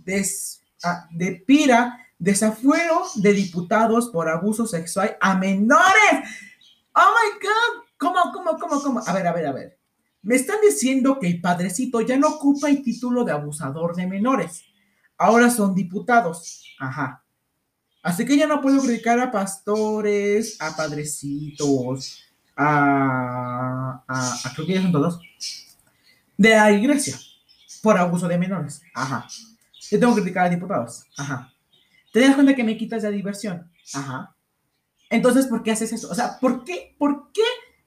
des, 0.03 0.61
ah, 0.83 1.07
de 1.09 1.41
Pira 1.47 1.97
desafuero 2.19 3.03
de 3.15 3.31
diputados 3.31 4.09
por 4.09 4.27
abuso 4.27 4.67
sexual 4.67 5.15
a 5.21 5.37
menores. 5.37 6.27
Oh 6.93 6.99
my 6.99 7.39
God, 7.41 7.83
¿cómo, 7.97 8.19
cómo, 8.33 8.59
cómo, 8.59 8.81
cómo? 8.81 9.01
A 9.05 9.13
ver, 9.13 9.27
a 9.27 9.31
ver, 9.31 9.47
a 9.47 9.51
ver. 9.53 9.82
Me 10.23 10.35
están 10.35 10.57
diciendo 10.61 11.19
que 11.19 11.27
el 11.27 11.41
padrecito 11.41 11.99
ya 12.01 12.17
no 12.17 12.27
ocupa 12.29 12.69
el 12.69 12.81
título 12.81 13.25
de 13.25 13.33
abusador 13.33 13.93
de 13.95 14.07
menores. 14.07 14.63
Ahora 15.17 15.49
son 15.49 15.75
diputados. 15.75 16.63
Ajá. 16.79 17.23
Así 18.01 18.25
que 18.25 18.37
ya 18.37 18.47
no 18.47 18.61
puedo 18.61 18.81
criticar 18.81 19.19
a 19.19 19.31
pastores, 19.31 20.59
a 20.61 20.75
padrecitos, 20.75 22.23
a, 22.55 24.03
a, 24.07 24.53
creo 24.53 24.67
que 24.67 24.73
ya 24.73 24.81
son 24.81 24.91
todos, 24.91 25.19
de 26.37 26.49
la 26.49 26.71
iglesia, 26.71 27.17
por 27.81 27.97
abuso 27.97 28.27
de 28.27 28.37
menores. 28.37 28.81
Ajá. 28.93 29.27
Yo 29.89 29.99
tengo 29.99 30.15
que 30.15 30.21
criticar 30.21 30.47
a 30.47 30.49
diputados. 30.49 31.03
Ajá. 31.17 31.53
¿Te 32.11 32.21
das 32.21 32.35
cuenta 32.35 32.55
que 32.55 32.63
me 32.63 32.77
quitas 32.77 33.03
la 33.03 33.09
diversión? 33.09 33.69
Ajá. 33.93 34.35
Entonces, 35.09 35.47
¿por 35.47 35.63
qué 35.63 35.71
haces 35.71 35.93
eso? 35.93 36.09
O 36.09 36.15
sea, 36.15 36.39
¿por 36.39 36.63
qué? 36.63 36.95
¿Por 36.97 37.31
qué 37.31 37.41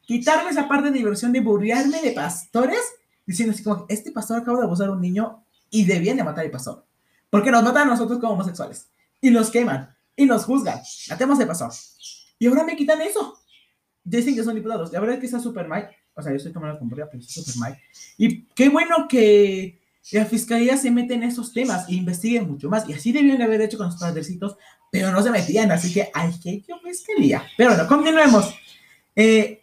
quitarme 0.07 0.51
esa 0.51 0.69
parte 0.69 0.91
de 0.91 0.99
diversión 0.99 1.33
de 1.33 1.41
burriarme 1.41 2.01
de 2.01 2.13
pastores, 2.13 2.81
diciendo 3.27 3.53
así 3.53 3.63
como, 3.63 3.85
este 3.89 4.13
pastor 4.13 4.39
acaba 4.39 4.59
de 4.59 4.65
abusar 4.65 4.89
a 4.89 4.93
un 4.93 5.01
niño 5.01 5.45
y 5.69 5.85
debían 5.85 6.17
de 6.17 6.25
matar 6.25 6.45
al 6.45 6.51
pastor. 6.51 6.87
Porque 7.29 7.51
nos 7.51 7.63
matan 7.63 7.89
a 7.89 7.91
nosotros 7.91 8.21
como 8.21 8.33
homosexuales 8.35 8.89
y 9.21 9.31
nos 9.31 9.51
queman. 9.51 9.95
y 10.19 10.25
nos 10.25 10.45
juzgan. 10.45 10.81
La 11.09 11.19
tema 11.19 11.37
se 11.37 11.45
pasó. 11.45 11.69
Y 12.39 12.47
ahora 12.47 12.65
me 12.65 12.75
quitan 12.75 13.03
eso. 13.03 13.39
Dicen 14.03 14.35
que 14.35 14.43
son 14.43 14.55
diputados. 14.55 14.91
La 14.93 15.01
verdad 15.01 15.17
es 15.17 15.21
que 15.21 15.27
está 15.27 15.41
súper 15.41 15.69
mal. 15.69 15.91
O 16.15 16.23
sea, 16.23 16.33
yo 16.33 16.37
estoy 16.37 16.53
tomando 16.53 16.79
con 16.79 16.89
pero 16.89 17.07
está 17.13 17.43
súper 17.43 17.57
mal. 17.57 17.79
Y 18.17 18.45
qué 18.55 18.71
bueno 18.71 19.07
que 19.09 19.83
la 20.13 20.25
fiscalía 20.25 20.79
se 20.79 20.91
mete 20.91 21.15
en 21.15 21.25
esos 21.25 21.53
temas 21.53 21.87
e 21.91 21.95
investigue 21.95 22.41
mucho 22.41 22.71
más. 22.71 22.89
Y 22.89 22.95
así 22.95 23.13
debían 23.13 23.43
haber 23.43 23.61
hecho 23.61 23.77
con 23.77 23.89
los 23.89 23.97
padrecitos, 23.97 24.57
pero 24.91 25.13
no 25.13 25.23
se 25.23 25.31
metían. 25.31 25.71
Así 25.71 25.93
que 25.93 26.11
hay 26.15 26.33
que 26.41 26.65
fiscalía. 26.83 27.45
Pero 27.59 27.75
bueno, 27.75 27.87
continuemos. 27.87 28.55
Eh, 29.17 29.61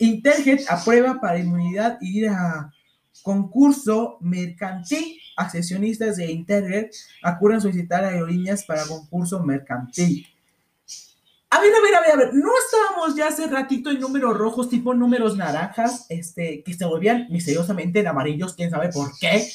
aprueba 0.67 1.21
para 1.21 1.39
inmunidad 1.39 1.99
ir 2.01 2.27
a 2.27 2.73
concurso 3.21 4.17
mercantil. 4.19 5.19
Accesionistas 5.37 6.17
de 6.17 6.31
Interjet 6.31 6.93
acuran 7.21 7.61
solicitar 7.61 8.03
aerolíneas 8.03 8.65
para 8.65 8.85
concurso 8.85 9.39
mercantil. 9.43 10.27
A 11.49 11.59
ver, 11.59 11.71
a 11.71 11.81
ver, 11.81 11.95
a 11.95 12.01
ver, 12.01 12.11
a 12.11 12.15
ver, 12.15 12.33
no 12.33 12.51
estábamos 12.65 13.15
ya 13.15 13.27
hace 13.27 13.45
ratito 13.45 13.91
en 13.91 13.99
números 13.99 14.35
rojos, 14.35 14.69
tipo 14.69 14.95
números 14.95 15.37
naranjas, 15.37 16.07
este, 16.09 16.63
que 16.63 16.73
se 16.73 16.83
volvían 16.83 17.27
misteriosamente 17.29 17.99
en 17.99 18.07
amarillos, 18.07 18.55
quién 18.55 18.71
sabe 18.71 18.89
por 18.89 19.11
qué, 19.19 19.47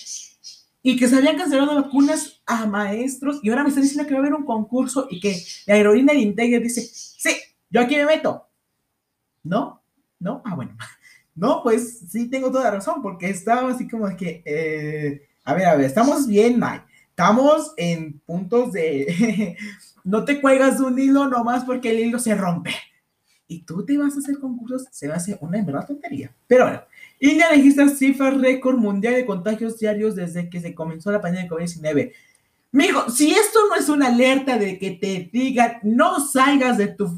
y 0.80 0.96
que 0.96 1.08
se 1.08 1.16
habían 1.16 1.36
cancelado 1.36 1.74
vacunas 1.74 2.40
a 2.46 2.66
maestros, 2.66 3.40
y 3.42 3.50
ahora 3.50 3.64
me 3.64 3.70
están 3.70 3.82
diciendo 3.82 4.06
que 4.06 4.14
va 4.14 4.20
a 4.20 4.22
haber 4.22 4.34
un 4.34 4.44
concurso 4.44 5.08
y 5.10 5.18
que 5.18 5.42
la 5.66 5.74
aerolínea 5.74 6.14
de 6.14 6.20
Integra 6.20 6.60
dice, 6.60 6.82
sí, 6.82 7.30
yo 7.68 7.80
aquí 7.80 7.96
me 7.96 8.06
meto. 8.06 8.46
¿No? 9.42 9.82
¿No? 10.18 10.42
Ah, 10.44 10.54
bueno. 10.54 10.76
No, 11.34 11.62
pues 11.62 12.00
sí 12.10 12.28
tengo 12.28 12.50
toda 12.50 12.64
la 12.64 12.72
razón, 12.72 13.00
porque 13.00 13.30
estaba 13.30 13.70
así 13.70 13.86
como 13.86 14.08
que, 14.16 14.42
eh, 14.44 15.22
a 15.44 15.54
ver, 15.54 15.66
a 15.66 15.76
ver, 15.76 15.86
estamos 15.86 16.26
bien, 16.26 16.58
Mike. 16.58 16.82
Estamos 17.10 17.74
en 17.76 18.18
puntos 18.26 18.72
de 18.72 19.56
no 20.04 20.24
te 20.24 20.40
cuelgas 20.40 20.78
de 20.78 20.84
un 20.84 20.98
hilo 20.98 21.28
nomás 21.28 21.64
porque 21.64 21.90
el 21.90 22.00
hilo 22.00 22.18
se 22.18 22.34
rompe. 22.34 22.74
Y 23.46 23.62
tú 23.62 23.84
te 23.84 23.96
vas 23.96 24.16
a 24.16 24.18
hacer 24.18 24.38
concursos, 24.38 24.86
se 24.90 25.06
va 25.06 25.14
a 25.14 25.16
hacer 25.18 25.38
una 25.40 25.58
en 25.58 25.66
verdad 25.66 25.86
tontería. 25.86 26.34
Pero 26.46 26.64
bueno, 26.64 26.82
India 27.20 27.48
registra 27.50 27.88
cifras 27.88 28.40
récord 28.40 28.76
mundial 28.76 29.14
de 29.14 29.26
contagios 29.26 29.78
diarios 29.78 30.16
desde 30.16 30.50
que 30.50 30.60
se 30.60 30.74
comenzó 30.74 31.12
la 31.12 31.20
pandemia 31.20 31.48
de 31.48 31.54
COVID-19. 31.54 32.12
Mijo, 32.72 33.10
si 33.10 33.30
esto 33.30 33.60
no 33.68 33.76
es 33.76 33.88
una 33.88 34.08
alerta 34.08 34.58
de 34.58 34.78
que 34.78 34.90
te 34.92 35.30
digan 35.32 35.78
no 35.82 36.20
salgas 36.20 36.76
de 36.76 36.88
tu 36.88 37.08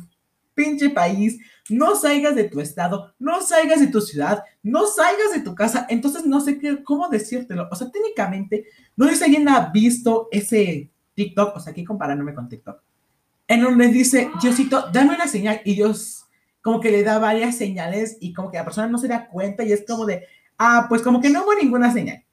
pinche 0.54 0.90
país, 0.90 1.38
no 1.69 1.95
salgas 1.97 2.35
de 2.35 2.45
tu 2.45 2.61
estado, 2.61 3.14
no 3.19 3.40
salgas 3.43 3.81
de 3.81 3.88
tu 3.88 4.00
ciudad, 4.00 4.43
no 4.62 4.87
salgas 4.87 5.33
de 5.33 5.40
tu 5.40 5.55
casa, 5.55 5.87
entonces 5.88 6.26
no 6.26 6.40
sé 6.40 6.59
qué, 6.59 6.83
cómo 6.83 7.09
decírtelo. 7.09 7.69
O 7.71 7.76
sea, 7.76 7.90
técnicamente, 7.90 8.67
no 8.97 9.07
sé 9.09 9.17
si 9.17 9.25
alguien 9.25 9.49
ha 9.49 9.71
visto 9.71 10.29
ese 10.31 10.90
TikTok, 11.14 11.57
o 11.57 11.61
sea, 11.61 11.73
aquí 11.73 11.85
comparándome 11.85 12.35
con 12.35 12.49
TikTok, 12.49 12.81
en 13.49 13.62
donde 13.62 13.88
dice, 13.88 14.31
Diosito, 14.40 14.90
dame 14.93 15.14
una 15.14 15.26
señal, 15.26 15.61
y 15.64 15.75
Dios 15.75 16.21
como 16.62 16.81
que 16.81 16.90
le 16.90 17.02
da 17.02 17.19
varias 17.19 17.57
señales 17.57 18.17
y 18.21 18.33
como 18.33 18.50
que 18.50 18.59
la 18.59 18.64
persona 18.64 18.87
no 18.87 18.99
se 18.99 19.09
da 19.09 19.29
cuenta 19.29 19.64
y 19.64 19.73
es 19.73 19.85
como 19.87 20.05
de, 20.05 20.26
ah, 20.59 20.87
pues 20.88 21.02
como 21.02 21.21
que 21.21 21.31
no 21.31 21.43
hubo 21.43 21.55
ninguna 21.55 21.93
señal. 21.93 22.25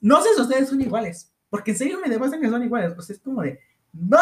No 0.00 0.22
sé 0.22 0.30
si 0.34 0.40
ustedes 0.40 0.68
son 0.68 0.80
iguales, 0.80 1.32
porque 1.50 1.72
en 1.72 1.78
serio 1.78 2.00
me 2.00 2.08
demuestran 2.08 2.40
que 2.40 2.48
son 2.48 2.62
iguales, 2.62 2.94
pues 2.94 3.10
es 3.10 3.18
como 3.20 3.42
de, 3.42 3.58
no, 3.92 4.18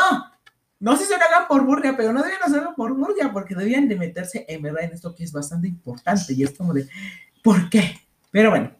no 0.84 0.98
sé 0.98 1.04
si 1.04 1.08
se 1.08 1.16
lo 1.16 1.24
hagan 1.24 1.48
por 1.48 1.64
burla, 1.64 1.96
pero 1.96 2.12
no 2.12 2.22
deben 2.22 2.42
hacerlo 2.42 2.74
por 2.76 2.92
burla, 2.92 3.32
porque 3.32 3.54
debían 3.54 3.88
de 3.88 3.96
meterse 3.96 4.44
en 4.46 4.60
verdad 4.60 4.84
en 4.84 4.92
esto 4.92 5.14
que 5.14 5.24
es 5.24 5.32
bastante 5.32 5.66
importante 5.66 6.34
y 6.34 6.42
es 6.42 6.50
como 6.50 6.74
de, 6.74 6.86
¿por 7.42 7.70
qué? 7.70 7.98
Pero 8.30 8.50
bueno, 8.50 8.70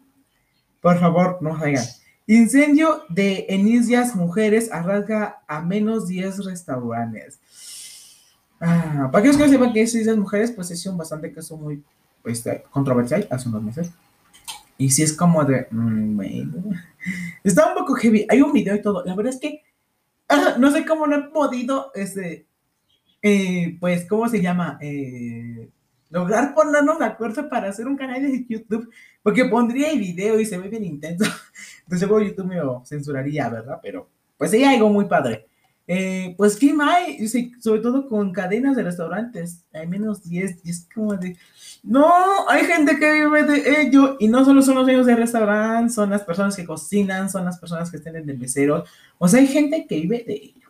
por 0.81 0.99
favor, 0.99 1.39
no 1.41 1.55
hagan. 1.55 1.83
Incendio 2.27 3.05
de 3.09 3.47
Enisias 3.49 4.15
Mujeres 4.15 4.71
arrasga 4.71 5.41
a 5.47 5.61
menos 5.61 6.07
10 6.07 6.45
restaurantes. 6.45 7.39
Ah, 8.61 9.09
para 9.11 9.19
aquellos 9.19 9.37
que 9.37 9.43
no 9.45 9.49
sepan 9.49 9.73
que 9.73 9.81
es 9.81 10.15
Mujeres, 10.15 10.51
pues 10.51 10.69
es 10.69 10.85
un 10.85 10.99
bastante 10.99 11.33
caso 11.33 11.57
muy 11.57 11.83
pues, 12.21 12.43
controversial 12.69 13.27
hace 13.31 13.49
unos 13.49 13.63
meses. 13.63 13.89
Y 14.77 14.91
si 14.91 15.01
es 15.01 15.13
como 15.13 15.43
de. 15.43 15.65
Mm, 15.71 16.21
está 17.43 17.67
un 17.67 17.73
poco 17.73 17.95
heavy. 17.95 18.27
Hay 18.29 18.41
un 18.41 18.53
video 18.53 18.75
y 18.75 18.81
todo. 18.83 19.03
La 19.03 19.15
verdad 19.15 19.33
es 19.33 19.39
que. 19.39 19.63
No 20.57 20.71
sé 20.71 20.85
cómo 20.85 21.07
no 21.07 21.15
he 21.17 21.23
podido. 21.29 21.91
Este, 21.93 22.47
eh, 23.21 23.77
pues, 23.79 24.07
¿cómo 24.07 24.27
se 24.27 24.41
llama? 24.41 24.77
Eh, 24.81 25.69
lograr 26.09 26.53
ponernos 26.53 26.99
de 26.99 27.05
acuerdo 27.05 27.49
para 27.49 27.69
hacer 27.69 27.87
un 27.87 27.97
canal 27.97 28.21
de 28.21 28.45
YouTube. 28.47 28.89
Porque 29.21 29.45
pondría 29.45 29.91
el 29.91 29.99
video 29.99 30.39
y 30.39 30.45
se 30.45 30.57
ve 30.57 30.69
bien 30.69 30.85
intenso. 30.85 31.25
Entonces, 31.83 32.07
luego 32.07 32.25
YouTube 32.25 32.47
me 32.47 32.55
lo 32.55 32.83
censuraría, 32.85 33.49
¿verdad? 33.49 33.79
Pero, 33.81 34.09
pues 34.37 34.51
sería 34.51 34.71
algo 34.71 34.89
muy 34.89 35.05
padre. 35.05 35.47
Eh, 35.87 36.33
pues, 36.37 36.57
¿qué 36.57 36.75
hay? 36.81 37.27
Sobre 37.59 37.81
todo 37.81 38.07
con 38.07 38.31
cadenas 38.31 38.75
de 38.75 38.83
restaurantes. 38.83 39.63
Hay 39.73 39.87
menos 39.87 40.23
10. 40.23 40.59
Y 40.63 40.69
es 40.69 40.87
como 40.93 41.15
de. 41.15 41.37
No, 41.83 42.49
hay 42.49 42.65
gente 42.65 42.97
que 42.97 43.11
vive 43.13 43.43
de 43.43 43.81
ello. 43.81 44.17
Y 44.19 44.27
no 44.27 44.43
solo 44.43 44.61
son 44.61 44.75
los 44.75 44.85
dueños 44.85 45.05
de 45.05 45.15
restaurante, 45.15 45.93
son 45.93 46.09
las 46.09 46.23
personas 46.23 46.55
que 46.55 46.65
cocinan, 46.65 47.29
son 47.29 47.45
las 47.45 47.59
personas 47.59 47.91
que 47.91 47.97
estén 47.97 48.15
en 48.15 48.29
el 48.29 48.37
mesero. 48.37 48.83
O 49.17 49.27
sea, 49.27 49.39
hay 49.39 49.47
gente 49.47 49.85
que 49.87 50.01
vive 50.01 50.23
de 50.25 50.33
ello. 50.33 50.69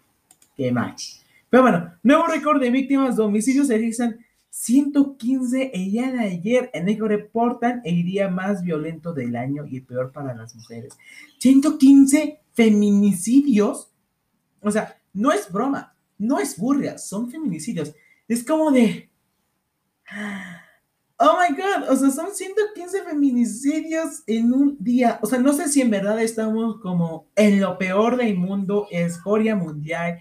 ¿Qué 0.56 0.72
más? 0.72 1.22
Pero 1.50 1.64
bueno, 1.64 1.94
nuevo 2.04 2.28
récord 2.28 2.60
de 2.60 2.70
víctimas 2.70 3.16
de 3.16 3.42
se 3.42 3.64
realizan 3.78 4.20
115 4.50 5.72
el 5.74 5.92
día 5.92 6.12
de 6.12 6.20
ayer. 6.20 6.70
En 6.74 6.90
ello 6.90 7.08
reportan 7.08 7.82
el 7.86 8.04
día 8.04 8.30
más 8.30 8.64
violento 8.64 9.14
del 9.14 9.36
año 9.36 9.66
y 9.66 9.80
peor 9.82 10.12
para 10.12 10.34
las 10.34 10.56
mujeres. 10.56 10.98
115 11.40 12.40
feminicidios. 12.54 13.90
O 14.62 14.72
sea, 14.72 14.98
no 15.16 15.32
es 15.32 15.52
broma, 15.52 15.96
no 16.18 16.40
es 16.40 16.58
burria, 16.58 16.98
son 16.98 17.32
feminicidios. 17.32 17.94
Es 18.28 18.44
como 18.44 18.72
de. 18.72 19.10
Oh 21.18 21.38
my 21.40 21.56
God, 21.56 21.90
o 21.90 21.96
sea, 21.96 22.12
son 22.12 22.36
115 22.36 23.04
feminicidios 23.04 24.24
en 24.28 24.54
un 24.54 24.78
día. 24.80 25.18
O 25.22 25.26
sea, 25.26 25.40
no 25.40 25.54
sé 25.54 25.70
si 25.70 25.82
en 25.82 25.90
verdad 25.90 26.22
estamos 26.22 26.82
como 26.82 27.30
en 27.38 27.62
lo 27.62 27.78
peor 27.78 28.18
del 28.18 28.36
mundo, 28.36 28.88
escoria 28.92 29.56
mundial, 29.56 30.20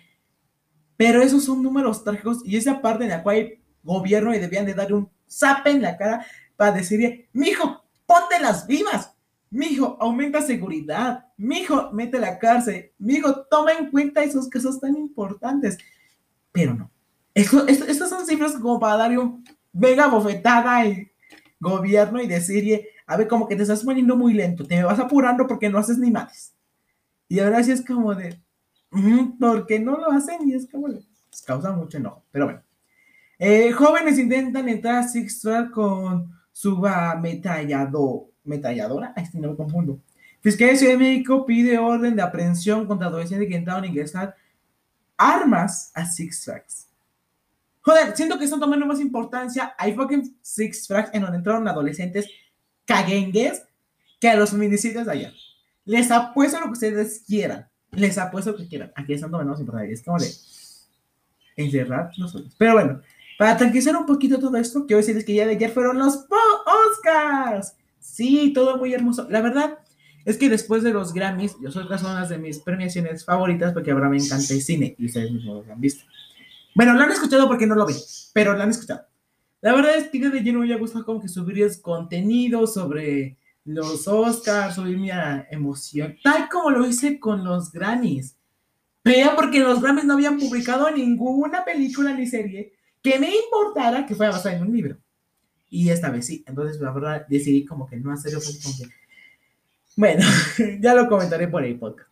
pero 0.97 1.21
esos 1.21 1.45
son 1.45 1.63
números 1.63 2.05
trágicos 2.05 2.43
y 2.45 2.57
esa 2.57 2.81
parte 2.81 3.05
en 3.05 3.11
la 3.11 3.25
cual 3.25 3.59
gobierno 3.83 4.35
y 4.35 4.39
debían 4.39 4.67
de 4.67 4.75
darle 4.75 4.95
un 4.95 5.11
zap 5.29 5.67
en 5.67 5.83
la 5.83 5.97
cara 5.97 6.25
para 6.57 6.71
decirle, 6.71 7.29
mijo, 7.33 7.85
ponte 8.07 8.39
las 8.41 8.67
vivas, 8.69 9.14
mijo, 9.55 9.97
aumenta 10.01 10.43
seguridad, 10.43 11.27
mijo, 11.37 11.93
mete 11.93 12.19
la 12.19 12.41
cárcel, 12.41 12.91
mijo, 12.99 13.47
toma 13.49 13.73
en 13.73 13.89
cuenta 13.91 14.25
esos 14.25 14.49
casos 14.49 14.81
tan 14.81 14.97
importantes. 14.97 15.79
Pero 16.51 16.75
no. 16.75 16.91
estas 17.35 18.09
son 18.09 18.27
cifras 18.27 18.55
como 18.55 18.81
para 18.81 18.97
darle 18.97 19.19
un 19.19 19.45
mega 19.73 20.09
bofetada 20.09 20.79
al 20.79 21.09
gobierno 21.61 22.21
y 22.21 22.27
decirle, 22.27 22.89
a 23.07 23.17
ver, 23.17 23.29
como 23.29 23.47
que 23.47 23.55
te 23.55 23.63
estás 23.63 23.85
poniendo 23.85 24.17
muy 24.17 24.35
lento, 24.35 24.67
te 24.67 24.83
vas 24.83 24.99
apurando 24.99 25.47
porque 25.47 25.71
no 25.71 25.79
haces 25.79 25.99
ni 25.99 26.11
más. 26.11 26.53
Y 27.29 27.39
ahora 27.39 27.63
sí 27.63 27.71
es 27.71 27.85
como 27.85 28.13
de, 28.15 28.41
¿por 29.39 29.67
qué 29.67 29.79
no 29.79 29.97
lo 29.97 30.11
hacen? 30.11 30.49
Y 30.49 30.55
es 30.55 30.69
como, 30.69 30.89
de, 30.89 31.01
pues, 31.31 31.43
causa 31.43 31.73
mucho 31.73 31.99
enojo. 31.99 32.25
Pero 32.33 32.47
bueno. 32.47 32.63
Eh, 33.39 33.73
jóvenes 33.73 34.19
intentan 34.19 34.69
entrar 34.69 34.97
a 34.97 35.09
Six 35.09 35.43
con 35.73 36.33
su 36.53 36.85
ametrallador, 36.87 38.27
metalladora. 38.45 39.13
Ay, 39.17 39.27
no 39.35 39.51
me 39.51 39.57
confundo. 39.57 39.99
Fiscalía 40.41 40.73
de 40.73 40.79
Ciudad 40.79 40.93
de 40.93 40.99
México 40.99 41.47
pide 41.47 41.79
orden 41.79 42.17
de 42.17 42.23
aprehensión 42.23 42.87
contra 42.87 43.07
adolescentes 43.07 43.49
que 43.49 43.55
intentaron 43.55 43.85
ingresar 43.85 44.35
armas 45.17 45.91
a 45.95 46.05
Six 46.05 46.45
Flags. 46.45 46.89
Joder, 47.81 48.17
siento 48.17 48.39
que 48.39 48.45
están 48.45 48.61
tomando 48.61 48.87
más 48.87 49.01
importancia 49.01 49.75
hay 49.79 49.95
fucking 49.95 50.37
Six 50.41 50.87
Flags 50.87 51.11
en 51.13 51.23
donde 51.23 51.39
entraron 51.39 51.67
adolescentes 51.69 52.27
caguengues 52.85 53.63
que 54.21 54.29
a 54.29 54.37
los 54.37 54.51
feminicidios 54.51 55.07
de 55.07 55.13
allá. 55.13 55.33
Les 55.85 56.11
apuesto 56.11 56.59
lo 56.61 56.67
que 56.67 56.73
ustedes 56.73 57.23
quieran. 57.27 57.69
Les 57.91 58.17
apuesto 58.19 58.53
lo 58.53 58.57
que 58.57 58.69
quieran. 58.69 58.93
Aquí 58.97 59.13
están 59.13 59.31
tomando 59.31 59.53
más 59.53 59.61
importancia. 59.61 59.93
Es 59.93 60.03
como 60.03 60.19
de 60.19 60.31
encerrar 61.57 62.11
los 62.17 62.35
ojos. 62.35 62.55
Pero 62.57 62.73
bueno, 62.73 63.01
para 63.39 63.57
tranquilizar 63.57 63.97
un 63.97 64.07
poquito 64.07 64.39
todo 64.39 64.57
esto, 64.57 64.87
quiero 64.87 64.99
decirles 64.99 65.25
que 65.25 65.35
ya 65.35 65.47
de 65.47 65.53
ayer 65.53 65.71
fueron 65.71 65.99
los 65.99 66.27
Oscars. 66.93 67.75
Sí, 68.05 68.53
todo 68.53 68.77
muy 68.77 68.93
hermoso. 68.93 69.27
La 69.31 69.41
verdad 69.41 69.79
es 70.27 70.37
que 70.37 70.51
después 70.51 70.83
de 70.83 70.93
los 70.93 71.15
Grammys, 71.15 71.57
yo 71.61 71.71
soy 71.71 71.87
una 71.87 72.27
de 72.27 72.39
mis 72.39 72.59
premiaciones 72.59 73.25
favoritas 73.25 73.73
porque 73.73 73.91
ahora 73.91 74.11
me 74.11 74.19
encanta 74.19 74.53
el 74.53 74.61
cine 74.61 74.95
y 74.99 75.07
ustedes 75.07 75.33
mismos 75.33 75.67
lo 75.67 75.73
han 75.73 75.81
visto. 75.81 76.05
Bueno, 76.75 76.93
lo 76.93 77.01
han 77.01 77.11
escuchado 77.11 77.49
porque 77.49 77.67
no 77.67 77.75
lo 77.75 77.87
vi, 77.87 77.95
pero 78.35 78.53
lo 78.55 78.63
han 78.63 78.71
escuchado. 78.71 79.07
La 79.63 79.75
verdad 79.75 79.97
es 79.97 80.11
que 80.11 80.19
de 80.19 80.43
lleno 80.43 80.61
me 80.61 80.73
ha 80.73 80.77
gustado 80.77 81.05
como 81.07 81.23
que 81.23 81.29
subir 81.29 81.67
contenido 81.81 82.67
sobre 82.67 83.39
los 83.65 84.07
Oscars, 84.07 84.75
subir 84.75 84.99
mi 84.99 85.11
emoción, 85.51 86.17
tal 86.23 86.49
como 86.51 86.71
lo 86.71 86.87
hice 86.87 87.19
con 87.19 87.43
los 87.43 87.73
Grammys. 87.73 88.37
Pero 89.03 89.35
porque 89.35 89.61
los 89.61 89.81
Grammys 89.81 90.05
no 90.05 90.15
habían 90.15 90.39
publicado 90.39 90.91
ninguna 90.91 91.65
película 91.65 92.13
ni 92.13 92.27
serie 92.27 92.75
que 93.03 93.19
me 93.19 93.35
importara 93.35 94.05
que 94.05 94.15
fuera 94.15 94.33
basada 94.33 94.57
en 94.57 94.63
un 94.63 94.73
libro. 94.73 94.99
Y 95.75 95.91
esta 95.91 96.09
vez 96.09 96.27
sí. 96.27 96.45
Entonces, 96.47 96.81
la 96.81 96.93
verdad, 96.93 97.27
decidí 97.29 97.65
como 97.65 97.89
que 97.89 97.97
no 97.97 98.13
hacerlo 98.13 98.39
como 98.41 98.91
Bueno, 99.97 100.25
ya 100.81 100.95
lo 100.95 101.09
comentaré 101.09 101.49
por 101.49 101.65
el 101.65 101.77
podcast. 101.77 102.09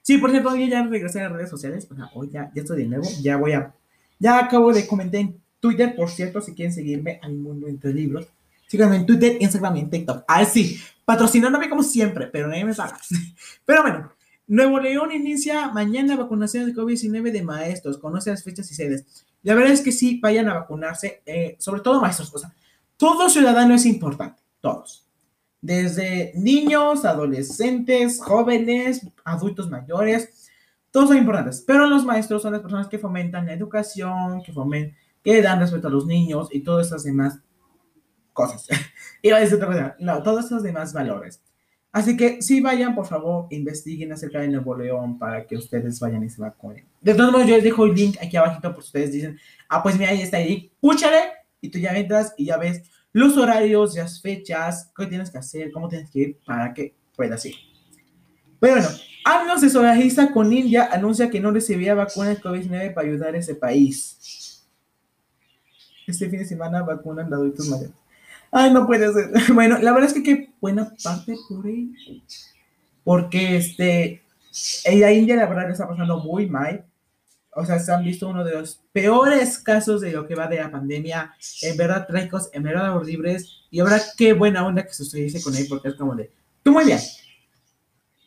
Sí, 0.00 0.16
por 0.16 0.30
cierto, 0.30 0.48
hoy 0.48 0.66
ya 0.66 0.82
regresé 0.86 1.20
a 1.20 1.24
las 1.24 1.32
redes 1.32 1.50
sociales. 1.50 1.86
O 1.90 1.94
sea, 1.94 2.08
hoy 2.14 2.30
ya, 2.32 2.50
ya 2.54 2.62
estoy 2.62 2.78
de 2.78 2.88
nuevo. 2.88 3.06
Ya 3.20 3.36
voy 3.36 3.52
a 3.52 3.74
Ya 4.18 4.38
acabo 4.38 4.72
de 4.72 4.86
comentar 4.86 5.20
en 5.20 5.38
Twitter, 5.60 5.94
por 5.94 6.08
cierto, 6.08 6.40
si 6.40 6.54
quieren 6.54 6.72
seguirme 6.72 7.20
al 7.22 7.34
mundo 7.34 7.68
entre 7.68 7.92
libros. 7.92 8.28
Síganme 8.66 8.96
en 8.96 9.04
Twitter, 9.04 9.36
Instagram 9.38 9.76
y 9.76 9.80
en 9.80 9.90
TikTok. 9.90 10.24
Ah, 10.26 10.46
sí, 10.46 10.80
patrocinándome 11.04 11.68
como 11.68 11.82
siempre, 11.82 12.28
pero 12.28 12.48
nadie 12.48 12.64
me 12.64 12.72
paga. 12.72 12.98
Pero 13.66 13.82
bueno, 13.82 14.10
Nuevo 14.46 14.80
León 14.80 15.12
inicia 15.12 15.68
mañana 15.68 16.16
vacunación 16.16 16.64
de 16.64 16.74
COVID-19 16.74 17.30
de 17.30 17.42
maestros. 17.42 17.98
Conoce 17.98 18.30
las 18.30 18.42
fechas 18.42 18.70
y 18.70 18.74
sedes. 18.74 19.26
La 19.42 19.54
verdad 19.54 19.72
es 19.72 19.82
que 19.82 19.92
sí, 19.92 20.18
vayan 20.18 20.48
a 20.48 20.54
vacunarse, 20.54 21.20
eh, 21.26 21.56
sobre 21.58 21.82
todo 21.82 22.00
maestros. 22.00 22.34
O 22.34 22.38
sea, 22.38 22.54
todo 23.00 23.30
ciudadano 23.30 23.74
es 23.74 23.86
importante, 23.86 24.42
todos. 24.60 25.08
Desde 25.62 26.32
niños, 26.34 27.06
adolescentes, 27.06 28.20
jóvenes, 28.22 29.08
adultos 29.24 29.70
mayores, 29.70 30.50
todos 30.90 31.08
son 31.08 31.16
importantes. 31.16 31.64
Pero 31.66 31.86
los 31.86 32.04
maestros 32.04 32.42
son 32.42 32.52
las 32.52 32.60
personas 32.60 32.88
que 32.88 32.98
fomentan 32.98 33.46
la 33.46 33.54
educación, 33.54 34.42
que 34.42 34.52
fomentan, 34.52 34.94
que 35.24 35.40
dan 35.40 35.60
respeto 35.60 35.88
a 35.88 35.90
los 35.90 36.04
niños 36.04 36.48
y 36.52 36.60
todas 36.60 36.88
esas 36.88 37.02
demás 37.02 37.40
cosas. 38.34 38.68
Iba 39.22 39.38
a 39.38 39.40
decir 39.40 39.56
otra 39.56 39.68
cosa, 39.68 39.96
no, 39.98 40.22
todos 40.22 40.44
esos 40.44 40.62
demás 40.62 40.92
valores. 40.92 41.42
Así 41.92 42.18
que 42.18 42.42
si 42.42 42.60
vayan, 42.60 42.94
por 42.94 43.06
favor, 43.06 43.46
investiguen 43.48 44.12
acerca 44.12 44.40
de 44.40 44.48
Nuevo 44.48 44.76
León 44.76 45.18
para 45.18 45.46
que 45.46 45.56
ustedes 45.56 45.98
vayan 46.00 46.22
y 46.22 46.28
se 46.28 46.42
vacunen. 46.42 46.86
De 47.00 47.14
todos 47.14 47.32
modos, 47.32 47.46
yo 47.46 47.54
les 47.54 47.64
dejo 47.64 47.86
el 47.86 47.94
link 47.94 48.18
aquí 48.20 48.36
abajito 48.36 48.74
por 48.74 48.82
si 48.82 48.88
ustedes 48.88 49.12
dicen, 49.12 49.38
ah, 49.70 49.82
pues 49.82 49.98
mira, 49.98 50.10
ahí 50.10 50.20
está 50.20 50.38
el 50.38 50.48
link, 50.48 50.72
púchale 50.78 51.39
y 51.60 51.68
tú 51.68 51.78
ya 51.78 51.96
entras 51.96 52.34
y 52.36 52.46
ya 52.46 52.56
ves 52.56 52.82
los 53.12 53.36
horarios, 53.36 53.96
las 53.96 54.20
fechas, 54.20 54.90
qué 54.96 55.06
tienes 55.06 55.30
que 55.30 55.38
hacer, 55.38 55.72
cómo 55.72 55.88
tienes 55.88 56.10
que 56.10 56.18
ir 56.18 56.38
para 56.44 56.72
que 56.72 56.94
puedas 57.16 57.44
ir. 57.44 57.54
Pero 58.60 58.74
bueno, 58.74 58.88
años 59.24 59.60
de 59.60 59.70
solidariza 59.70 60.32
con 60.32 60.52
India 60.52 60.88
anuncia 60.92 61.30
que 61.30 61.40
no 61.40 61.50
recibía 61.50 61.94
vacunas 61.94 62.40
COVID-19 62.40 62.94
para 62.94 63.08
ayudar 63.08 63.34
a 63.34 63.38
ese 63.38 63.54
país. 63.54 64.66
Este 66.06 66.28
fin 66.28 66.40
de 66.40 66.44
semana 66.44 66.82
vacunan 66.82 67.32
a 67.32 67.36
adultos 67.36 67.68
mayores. 67.68 67.94
Ay, 68.52 68.72
no 68.72 68.86
puede 68.86 69.12
ser. 69.12 69.30
Bueno, 69.54 69.78
la 69.78 69.92
verdad 69.92 70.08
es 70.08 70.14
que 70.14 70.22
qué 70.22 70.50
buena 70.60 70.92
parte 71.02 71.36
por 71.48 71.66
ahí. 71.66 71.92
Porque 73.04 73.56
este, 73.56 74.22
la 74.92 75.12
India 75.12 75.36
la 75.36 75.46
verdad 75.46 75.70
está 75.70 75.88
pasando 75.88 76.18
muy 76.18 76.46
mal. 76.46 76.84
O 77.52 77.66
sea, 77.66 77.78
se 77.78 77.92
han 77.92 78.04
visto 78.04 78.28
uno 78.28 78.44
de 78.44 78.52
los 78.52 78.80
peores 78.92 79.58
casos 79.58 80.00
de 80.00 80.12
lo 80.12 80.26
que 80.26 80.34
va 80.34 80.46
de 80.46 80.56
la 80.56 80.70
pandemia. 80.70 81.34
En 81.62 81.76
verdad 81.76 82.06
trágicos, 82.06 82.48
en 82.52 82.62
verdad 82.62 82.94
horribles. 82.94 83.64
Y 83.70 83.80
ahora 83.80 84.00
qué 84.16 84.32
buena 84.32 84.64
onda 84.66 84.84
que 84.84 84.92
se 84.92 85.18
dice 85.18 85.42
con 85.42 85.54
él, 85.56 85.66
porque 85.68 85.88
es 85.88 85.94
como 85.94 86.14
de, 86.14 86.30
tú 86.62 86.72
muy 86.72 86.84
bien. 86.84 87.00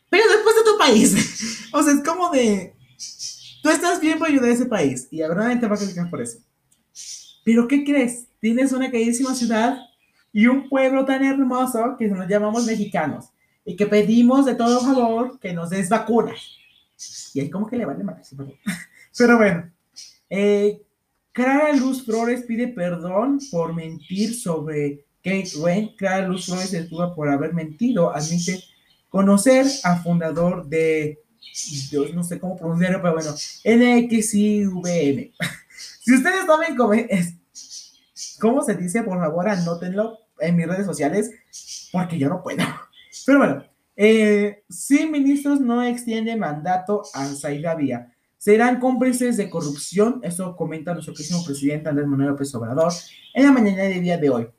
Pero 0.09 0.23
después 0.29 0.55
de 0.55 0.71
tu 0.71 0.77
país. 0.77 1.69
o 1.73 1.81
sea, 1.81 1.93
es 1.93 2.03
como 2.03 2.29
de, 2.31 2.75
tú 3.61 3.69
estás 3.69 3.99
bien 3.99 4.19
por 4.19 4.27
ayudar 4.27 4.49
a 4.49 4.53
ese 4.53 4.65
país. 4.65 5.07
Y 5.09 5.21
ahora 5.21 5.57
te 5.59 5.67
va 5.67 5.75
a 5.75 5.79
criticar 5.79 6.09
por 6.09 6.21
eso. 6.21 6.39
Pero 7.45 7.67
¿qué 7.67 7.83
crees? 7.83 8.27
Tienes 8.39 8.71
una 8.73 8.91
queridísima 8.91 9.33
ciudad 9.33 9.77
y 10.31 10.47
un 10.47 10.67
pueblo 10.67 11.05
tan 11.05 11.23
hermoso 11.23 11.95
que 11.97 12.07
nos 12.07 12.27
llamamos 12.27 12.65
mexicanos 12.65 13.25
y 13.65 13.75
que 13.75 13.85
pedimos 13.85 14.45
de 14.45 14.55
todo 14.55 14.81
favor 14.81 15.39
que 15.39 15.53
nos 15.53 15.69
des 15.69 15.89
vacunas. 15.89 16.41
Y 17.33 17.39
ahí 17.39 17.49
como 17.49 17.67
que 17.67 17.77
le 17.77 17.85
vale 17.85 18.03
más. 18.03 18.33
Pero 19.17 19.37
bueno, 19.37 19.71
eh, 20.29 20.81
Clara 21.31 21.73
Luz 21.73 22.05
Flores 22.05 22.43
pide 22.43 22.67
perdón 22.67 23.39
por 23.51 23.73
mentir 23.73 24.35
sobre 24.35 25.05
Kate 25.23 25.51
Wayne. 25.57 25.95
Clara 25.97 26.27
Luz 26.27 26.45
Flores 26.45 26.69
se 26.69 26.79
estuvo 26.79 27.13
por 27.15 27.29
haber 27.29 27.53
mentido. 27.53 28.15
Admite 28.15 28.63
conocer 29.09 29.65
al 29.83 30.01
fundador 30.01 30.67
de, 30.67 31.19
Dios 31.91 32.13
no 32.13 32.23
sé 32.23 32.39
cómo 32.39 32.55
pronunciarlo, 32.55 33.01
pero 33.01 33.13
bueno, 33.13 33.31
NXIVM. 33.65 35.33
si 36.01 36.15
ustedes 36.15 36.45
saben 36.45 36.75
cómo, 36.75 36.93
cómo 38.39 38.63
se 38.63 38.75
dice, 38.75 39.03
por 39.03 39.19
favor, 39.19 39.49
anótenlo 39.49 40.17
en 40.39 40.55
mis 40.55 40.67
redes 40.67 40.85
sociales, 40.85 41.31
porque 41.91 42.17
yo 42.17 42.29
no 42.29 42.41
puedo. 42.41 42.63
Pero 43.25 43.37
bueno, 43.37 43.63
eh, 43.95 44.63
si 44.69 45.05
ministros 45.05 45.61
no 45.61 45.83
extienden 45.83 46.39
mandato 46.39 47.03
a 47.13 47.25
Zaira 47.27 47.75
Vía, 47.75 48.12
serán 48.43 48.77
cómplices 48.81 49.37
de 49.37 49.49
corrupción, 49.49 50.19
eso 50.21 50.53
comenta 50.57 50.93
nuestro 50.93 51.13
querido 51.13 51.41
presidente 51.45 51.87
Andrés 51.87 52.05
Manuel 52.05 52.31
López 52.31 52.53
Obrador 52.53 52.91
en 53.33 53.45
la 53.45 53.53
mañana 53.53 53.83
del 53.83 54.01
día 54.01 54.17
de 54.17 54.29
hoy. 54.29 54.49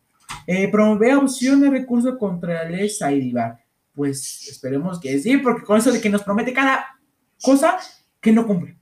Eh, 0.47 0.70
promover 0.70 1.16
opción 1.16 1.61
de 1.61 1.68
recurso 1.68 2.16
contra 2.16 2.64
la 2.64 2.70
ley. 2.70 2.90
Pues 3.92 4.49
esperemos 4.49 4.99
que 4.99 5.18
sí, 5.18 5.37
porque 5.37 5.66
con 5.66 5.77
eso 5.77 5.92
de 5.92 6.01
que 6.01 6.09
nos 6.09 6.23
promete 6.23 6.55
cada 6.55 6.99
cosa 7.42 7.77
que 8.23 8.33
no 8.33 8.47
cumple. 8.47 8.79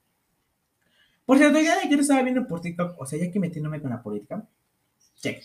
Por 1.27 1.37
cierto, 1.37 1.59
ya 1.59 1.81
ayer 1.81 1.99
estaba 1.99 2.23
viendo 2.23 2.47
por 2.47 2.61
TikTok, 2.61 2.95
o 2.97 3.05
sea, 3.05 3.19
ya 3.19 3.29
que 3.29 3.41
metiéndome 3.41 3.81
con 3.81 3.91
la 3.91 4.01
política, 4.01 4.49
check. 5.17 5.43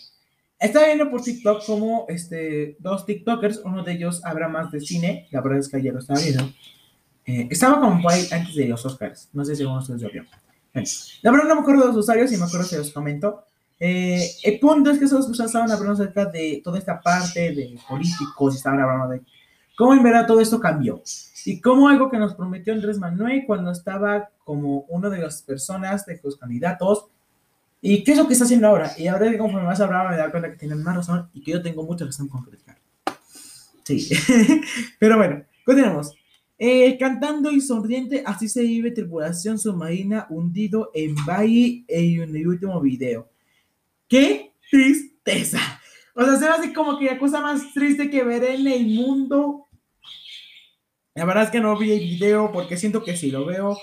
Estaba 0.60 0.86
viendo 0.86 1.10
por 1.10 1.20
TikTok 1.20 1.66
como 1.66 2.06
este, 2.08 2.76
dos 2.78 3.04
TikTokers, 3.04 3.62
uno 3.64 3.82
de 3.82 3.94
ellos 3.94 4.24
habla 4.24 4.46
más 4.46 4.70
de 4.70 4.80
cine, 4.80 5.26
la 5.32 5.40
verdad 5.40 5.58
es 5.58 5.68
que 5.68 5.78
ayer 5.78 5.92
lo 5.92 5.98
estaba 5.98 6.20
viendo. 6.20 6.48
Eh, 7.28 7.46
estaba 7.50 7.78
por 8.00 8.10
ahí 8.10 8.26
antes 8.32 8.54
de 8.54 8.66
los 8.66 8.86
Oscars, 8.86 9.28
no 9.34 9.44
sé 9.44 9.54
si 9.54 9.62
uno 9.62 9.74
de 9.74 9.80
ustedes 9.80 10.00
lo 10.00 10.10
vio. 10.10 10.24
la 11.20 11.30
verdad 11.30 11.46
no 11.46 11.56
me 11.56 11.60
acuerdo 11.60 11.82
de 11.82 11.88
los 11.88 11.96
usuarios 11.98 12.32
y 12.32 12.38
me 12.38 12.44
acuerdo 12.44 12.66
si 12.66 12.76
los 12.76 12.90
comento. 12.90 13.44
Eh, 13.78 14.26
el 14.44 14.58
punto 14.58 14.90
es 14.90 14.98
que 14.98 15.04
esos 15.04 15.26
personas 15.26 15.50
estaban 15.50 15.70
hablando 15.70 15.92
acerca 15.92 16.24
de 16.24 16.62
toda 16.64 16.78
esta 16.78 16.98
parte 16.98 17.54
de 17.54 17.78
políticos, 17.86 18.56
estaban 18.56 18.80
hablando 18.80 19.08
de 19.08 19.20
cómo 19.76 19.92
en 19.92 20.02
verdad 20.02 20.26
todo 20.26 20.40
esto 20.40 20.58
cambió. 20.58 21.02
Y 21.44 21.60
cómo 21.60 21.88
algo 21.88 22.10
que 22.10 22.16
nos 22.16 22.34
prometió 22.34 22.72
Andrés 22.72 22.98
Manuel 22.98 23.44
cuando 23.46 23.72
estaba 23.72 24.30
como 24.42 24.86
uno 24.88 25.10
de 25.10 25.18
las 25.18 25.42
personas 25.42 26.06
de 26.06 26.18
los 26.24 26.36
candidatos 26.36 27.08
¿Y 27.80 28.02
qué 28.02 28.12
es 28.12 28.18
lo 28.18 28.26
que 28.26 28.32
está 28.32 28.44
haciendo 28.44 28.68
ahora? 28.68 28.92
Y 28.96 29.06
ahora 29.06 29.36
conforme 29.38 29.66
más 29.66 29.80
hablaba 29.80 30.10
me 30.10 30.16
da 30.16 30.30
cuenta 30.30 30.50
que 30.50 30.56
tienen 30.56 30.82
más 30.82 30.96
razón 30.96 31.30
y 31.32 31.42
que 31.42 31.52
yo 31.52 31.62
tengo 31.62 31.84
mucha 31.84 32.04
razón 32.04 32.26
con 32.28 32.42
criticar. 32.42 32.76
Sí. 33.84 34.08
Pero 34.98 35.16
bueno, 35.16 35.44
continuamos. 35.64 36.17
Eh, 36.58 36.98
cantando 36.98 37.52
y 37.52 37.60
sonriente, 37.60 38.22
así 38.26 38.48
se 38.48 38.62
vive 38.62 38.90
tripulación 38.90 39.58
submarina 39.58 40.26
hundido 40.28 40.90
en 40.92 41.14
Bahía 41.24 41.84
en 41.86 42.34
el 42.34 42.48
último 42.48 42.80
video. 42.80 43.30
¡Qué 44.08 44.52
tristeza! 44.68 45.60
O 46.14 46.24
sea, 46.24 46.36
se 46.36 46.48
así 46.48 46.72
como 46.72 46.98
que 46.98 47.06
la 47.06 47.18
cosa 47.18 47.40
más 47.40 47.72
triste 47.72 48.10
que 48.10 48.24
veré 48.24 48.54
en 48.56 48.66
el 48.66 48.86
mundo. 48.86 49.66
La 51.14 51.24
verdad 51.24 51.44
es 51.44 51.50
que 51.50 51.60
no 51.60 51.78
vi 51.78 51.92
el 51.92 52.00
video 52.00 52.50
porque 52.52 52.76
siento 52.76 53.04
que 53.04 53.16
si 53.16 53.30
lo 53.30 53.44
veo 53.44 53.78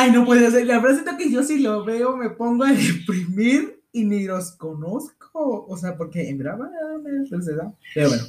Ay, 0.00 0.12
no 0.12 0.24
puede 0.24 0.48
ser. 0.52 0.64
La 0.64 0.78
verdad 0.78 1.04
es 1.08 1.16
que 1.16 1.28
yo 1.28 1.42
si 1.42 1.58
lo 1.58 1.84
veo 1.84 2.16
me 2.16 2.30
pongo 2.30 2.62
a 2.62 2.72
deprimir 2.72 3.82
y 3.90 4.04
ni 4.04 4.24
los 4.24 4.52
conozco. 4.52 5.66
O 5.68 5.76
sea, 5.76 5.96
porque 5.96 6.28
en 6.28 6.38
verdad 6.38 6.56
Pero 7.94 8.08
bueno, 8.08 8.24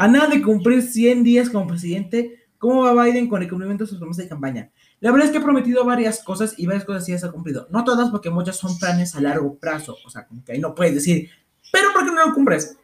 a 0.00 0.08
nada 0.08 0.28
de 0.28 0.40
cumplir 0.40 0.80
100 0.80 1.22
días 1.22 1.50
como 1.50 1.66
presidente, 1.66 2.46
¿cómo 2.56 2.84
va 2.84 3.04
Biden 3.04 3.28
con 3.28 3.42
el 3.42 3.50
cumplimiento 3.50 3.84
de 3.84 3.90
sus 3.90 3.98
promesas 3.98 4.24
de 4.24 4.30
campaña? 4.30 4.70
La 4.98 5.10
verdad 5.10 5.26
es 5.26 5.30
que 5.30 5.36
ha 5.36 5.42
prometido 5.42 5.84
varias 5.84 6.24
cosas 6.24 6.54
y 6.56 6.64
varias 6.64 6.86
cosas 6.86 7.04
sí 7.04 7.18
se 7.18 7.26
ha 7.26 7.30
cumplido. 7.30 7.66
No 7.70 7.84
todas, 7.84 8.08
porque 8.08 8.30
muchas 8.30 8.56
son 8.56 8.78
planes 8.78 9.14
a 9.14 9.20
largo 9.20 9.58
plazo. 9.58 9.98
O 10.06 10.08
sea, 10.08 10.26
como 10.26 10.42
que 10.42 10.52
ahí 10.52 10.58
no 10.58 10.74
puedes 10.74 10.94
decir, 10.94 11.28
pero 11.70 11.92
¿por 11.92 12.06
qué 12.06 12.12
no 12.12 12.26
lo 12.26 12.34
cumples? 12.34 12.78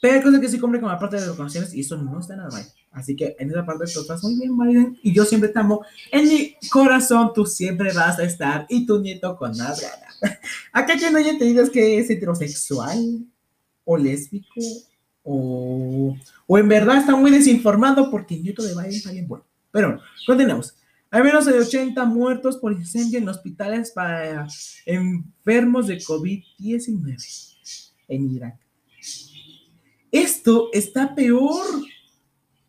Pero 0.00 0.14
hay 0.14 0.22
cosas 0.22 0.38
que 0.38 0.48
sí 0.48 0.60
cumplen 0.60 0.80
como 0.80 0.92
la 0.92 0.98
parte 1.00 1.16
de 1.16 1.26
las 1.26 1.36
donaciones 1.36 1.74
y 1.74 1.80
eso 1.80 1.96
no 1.96 2.20
está 2.20 2.36
nada 2.36 2.50
mal. 2.50 2.64
Así 2.92 3.16
que 3.16 3.34
en 3.36 3.50
esa 3.50 3.66
parte 3.66 3.86
tú 3.92 4.02
estás 4.02 4.22
muy 4.22 4.38
bien, 4.38 4.56
Biden. 4.56 4.96
Y 5.02 5.12
yo 5.12 5.24
siempre 5.24 5.48
te 5.48 5.58
amo. 5.58 5.84
En 6.12 6.28
mi 6.28 6.56
corazón 6.70 7.32
tú 7.34 7.46
siempre 7.46 7.92
vas 7.92 8.20
a 8.20 8.22
estar. 8.22 8.64
Y 8.68 8.86
tu 8.86 9.00
nieto 9.00 9.36
con 9.36 9.50
ganas. 9.56 9.84
Acá 10.72 10.96
que 10.96 11.10
no 11.10 11.18
haya 11.18 11.36
te 11.36 11.46
digas 11.46 11.68
que 11.68 11.98
es 11.98 12.08
heterosexual 12.10 13.26
o 13.84 13.96
lésbico 13.96 14.60
o, 15.24 16.16
o 16.46 16.58
en 16.58 16.68
verdad 16.68 16.98
está 16.98 17.16
muy 17.16 17.32
desinformado 17.32 18.10
porque 18.10 18.36
el 18.36 18.44
nieto 18.44 18.62
de 18.62 18.74
Biden 18.74 18.90
está 18.90 19.10
bien 19.10 19.26
bueno. 19.26 19.44
Pero 19.72 20.00
continuemos. 20.26 20.76
Hay 21.10 21.22
menos 21.22 21.46
de 21.46 21.58
80 21.58 22.04
muertos 22.04 22.56
por 22.58 22.72
incendio 22.72 23.18
en 23.18 23.28
hospitales 23.28 23.90
para 23.90 24.46
enfermos 24.86 25.88
de 25.88 25.98
COVID-19 25.98 27.56
en 28.08 28.30
Irak. 28.30 28.58
Esto 30.12 30.68
está 30.72 31.14
peor 31.14 31.64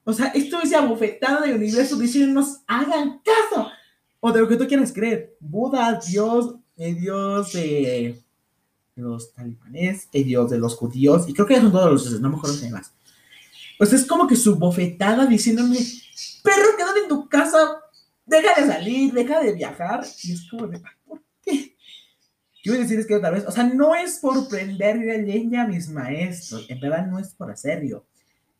o 0.07 0.13
sea, 0.13 0.27
esto 0.27 0.61
es 0.61 0.71
abofetada 0.71 1.41
del 1.41 1.55
universo 1.55 1.97
diciéndonos, 1.97 2.61
hagan 2.67 3.21
caso. 3.23 3.69
O 4.19 4.31
de 4.31 4.39
lo 4.39 4.47
que 4.47 4.55
tú 4.55 4.67
quieras 4.67 4.93
creer. 4.93 5.35
Buda, 5.39 5.99
Dios, 6.07 6.55
el 6.77 6.99
Dios 6.99 7.53
de 7.53 8.23
los 8.95 9.33
talibanes, 9.33 10.07
el 10.11 10.23
Dios 10.23 10.49
de 10.49 10.57
los 10.57 10.75
judíos, 10.75 11.27
y 11.27 11.33
creo 11.33 11.45
que 11.45 11.59
son 11.59 11.71
todos 11.71 11.91
los 11.91 12.03
dioses, 12.03 12.21
no 12.21 12.29
me 12.29 12.37
acuerdo 12.37 12.69
más. 12.69 12.93
Pues 13.77 13.91
es 13.93 14.05
como 14.05 14.27
que 14.27 14.35
su 14.35 14.55
bofetada 14.55 15.25
diciéndome, 15.25 15.77
perro, 16.43 16.77
quédate 16.77 16.99
en 17.01 17.09
tu 17.09 17.27
casa, 17.27 17.57
deja 18.25 18.59
de 18.59 18.67
salir, 18.67 19.13
deja 19.13 19.41
de 19.41 19.53
viajar. 19.53 20.05
Y 20.23 20.31
es 20.31 20.49
como 20.49 20.67
de, 20.67 20.81
¿por 21.05 21.21
qué? 21.43 21.75
Quiero 22.63 22.79
decir 22.79 23.05
que 23.05 23.15
otra 23.15 23.31
vez, 23.31 23.45
o 23.45 23.51
sea, 23.51 23.63
no 23.65 23.93
es 23.93 24.19
por 24.19 24.47
prenderle 24.47 25.21
leña 25.21 25.63
a 25.63 25.67
mis 25.67 25.89
maestros, 25.89 26.65
en 26.69 26.79
verdad 26.79 27.05
no 27.05 27.19
es 27.19 27.33
por 27.33 27.51
hacerlo 27.51 28.05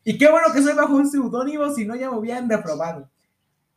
y 0.07 0.19
qué 0.19 0.29
bueno 0.29 0.53
que 0.53 0.61
soy 0.61 0.73
bajo 0.73 0.95
un 0.95 1.09
seudónimo, 1.09 1.73
si 1.73 1.83
no 1.83 1.95
ya 1.95 2.11
me 2.11 2.17
hubieran 2.17 2.47
reprobado. 2.47 3.09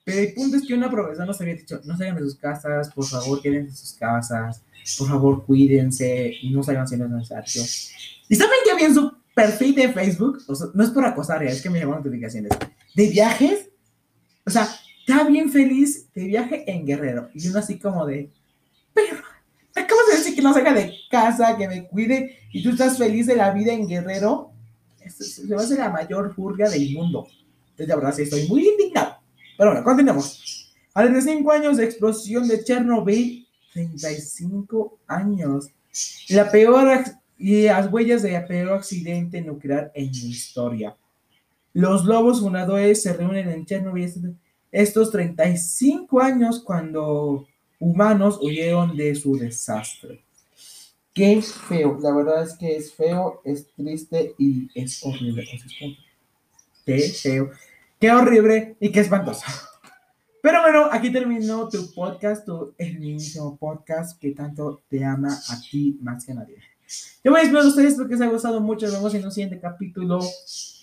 Pero 0.09 0.21
el 0.21 0.33
punto 0.33 0.57
es 0.57 0.66
que 0.66 0.73
una 0.73 0.90
profesora 0.90 1.27
nos 1.27 1.38
había 1.38 1.55
dicho, 1.55 1.83
no 1.85 1.94
salgan 1.94 2.16
de 2.16 2.23
sus 2.23 2.37
casas, 2.37 2.90
por 2.94 3.05
favor, 3.05 3.42
quédense 3.42 3.68
en 3.68 3.77
sus 3.77 3.92
casas, 3.92 4.62
por 4.99 5.07
favor, 5.07 5.44
cuídense 5.44 6.33
y 6.40 6.49
no 6.49 6.62
salgan 6.62 6.88
si 6.88 6.97
no 6.97 7.05
es 7.05 7.11
necesario. 7.11 7.62
¿Y 8.27 8.35
saben 8.35 8.57
que 8.64 8.71
había 8.71 8.87
en 8.87 8.94
su 8.94 9.12
perfil 9.35 9.75
de 9.75 9.92
Facebook? 9.92 10.38
O 10.47 10.55
sea, 10.55 10.68
no 10.73 10.83
es 10.83 10.88
por 10.88 11.05
acosar, 11.05 11.42
es 11.42 11.61
que 11.61 11.68
me 11.68 11.79
llamaron 11.79 12.03
notificaciones. 12.03 12.53
De 12.94 13.11
viajes, 13.11 13.68
o 14.47 14.51
sea, 14.51 14.66
está 15.01 15.25
bien 15.25 15.53
feliz 15.53 16.11
de 16.14 16.25
viaje 16.25 16.64
en 16.66 16.87
Guerrero. 16.87 17.29
Y 17.35 17.47
uno 17.47 17.59
así 17.59 17.79
como 17.79 18.07
de, 18.07 18.31
pero, 18.94 19.18
acabas 19.75 20.07
de 20.11 20.16
decir 20.16 20.35
que 20.35 20.40
no 20.40 20.55
salga 20.55 20.73
de 20.73 20.94
casa, 21.11 21.55
que 21.59 21.68
me 21.68 21.87
cuide, 21.87 22.38
y 22.51 22.62
tú 22.62 22.71
estás 22.71 22.97
feliz 22.97 23.27
de 23.27 23.37
la 23.37 23.53
vida 23.53 23.75
en 23.75 23.87
Guerrero. 23.87 24.53
Se 25.07 25.55
va 25.55 25.61
a 25.61 25.64
hacer 25.64 25.81
la 25.81 25.90
mayor 25.90 26.35
furga 26.35 26.71
del 26.71 26.94
mundo. 26.94 27.29
Entonces, 27.73 27.88
la 27.88 27.97
verdad, 27.97 28.14
sí, 28.14 28.23
estoy 28.23 28.49
muy 28.49 28.66
indignado. 28.66 28.88
Pero 29.59 29.71
bueno, 29.73 29.85
continuemos. 29.85 30.73
A 30.94 31.03
35 31.03 31.53
años 31.53 31.77
de 31.77 31.85
explosión 31.85 32.47
de 32.47 32.62
Chernobyl, 32.62 33.47
35 33.73 35.01
años. 35.09 35.68
La 36.29 36.51
peor 36.51 37.05
y 37.37 37.62
las 37.64 37.92
huellas 37.92 38.23
de 38.23 38.40
peor 38.42 38.79
accidente 38.79 39.40
nuclear 39.40 39.90
en 39.94 40.07
la 40.07 40.27
historia. 40.27 40.97
Los 41.73 42.05
lobos 42.05 42.40
fundadores 42.40 43.03
se 43.03 43.12
reúnen 43.12 43.49
en 43.51 43.66
Chernobyl 43.66 44.37
estos 44.71 45.11
35 45.11 46.21
años 46.21 46.62
cuando 46.64 47.47
humanos 47.81 48.38
huyeron 48.40 48.97
de 48.97 49.14
su 49.16 49.37
desastre. 49.37 50.23
Qué 51.12 51.42
feo, 51.42 51.99
la 52.01 52.14
verdad 52.14 52.44
es 52.44 52.55
que 52.55 52.77
es 52.77 52.92
feo, 52.92 53.40
es 53.44 53.66
triste 53.75 54.35
y 54.38 54.68
es 54.75 55.05
horrible. 55.05 55.49
Qué 56.87 57.01
feo, 57.01 57.51
qué 57.99 58.11
horrible 58.13 58.77
y 58.81 58.91
qué 58.91 59.01
espantoso. 59.01 59.45
Pero 60.43 60.63
bueno, 60.63 60.89
aquí 60.91 61.13
terminó 61.13 61.69
tu 61.69 61.93
podcast, 61.93 62.47
tu, 62.47 62.75
mismo 62.99 63.57
podcast 63.57 64.19
que 64.21 64.31
tanto 64.31 64.81
te 64.89 65.05
ama 65.05 65.37
a 65.49 65.61
ti 65.61 65.99
más 66.01 66.25
que 66.25 66.33
a 66.33 66.37
nadie. 66.37 66.57
Yo 67.23 67.33
me 67.33 67.41
despido 67.41 67.63
de 67.63 67.69
ustedes 67.69 67.95
porque 67.95 68.15
les 68.15 68.23
ha 68.23 68.29
gustado 68.29 68.61
mucho. 68.61 68.87
Nos 68.87 68.95
vemos 68.95 69.15
en 69.15 69.25
un 69.25 69.33
siguiente 69.33 69.59
capítulo. 69.59 70.21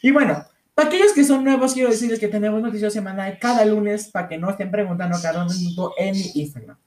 Y 0.02 0.12
bueno, 0.12 0.44
para 0.74 0.90
aquellos 0.90 1.14
que 1.14 1.24
son 1.24 1.44
nuevos, 1.44 1.74
quiero 1.74 1.90
decirles 1.90 2.20
que 2.20 2.28
tenemos 2.28 2.62
noticias 2.62 2.94
semanal 2.94 3.40
cada 3.40 3.66
lunes 3.66 4.10
para 4.10 4.28
que 4.28 4.38
no 4.38 4.50
estén 4.50 4.70
preguntando 4.70 5.18
cada 5.22 5.46
minuto 5.46 5.94
en 5.98 6.14
mi 6.14 6.32
Instagram. 6.36 6.78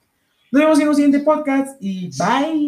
Nos 0.51 0.61
vemos 0.61 0.79
en 0.79 0.87
un 0.87 0.95
siguiente 0.95 1.19
podcast 1.19 1.75
y 1.79 2.09
bye. 2.17 2.67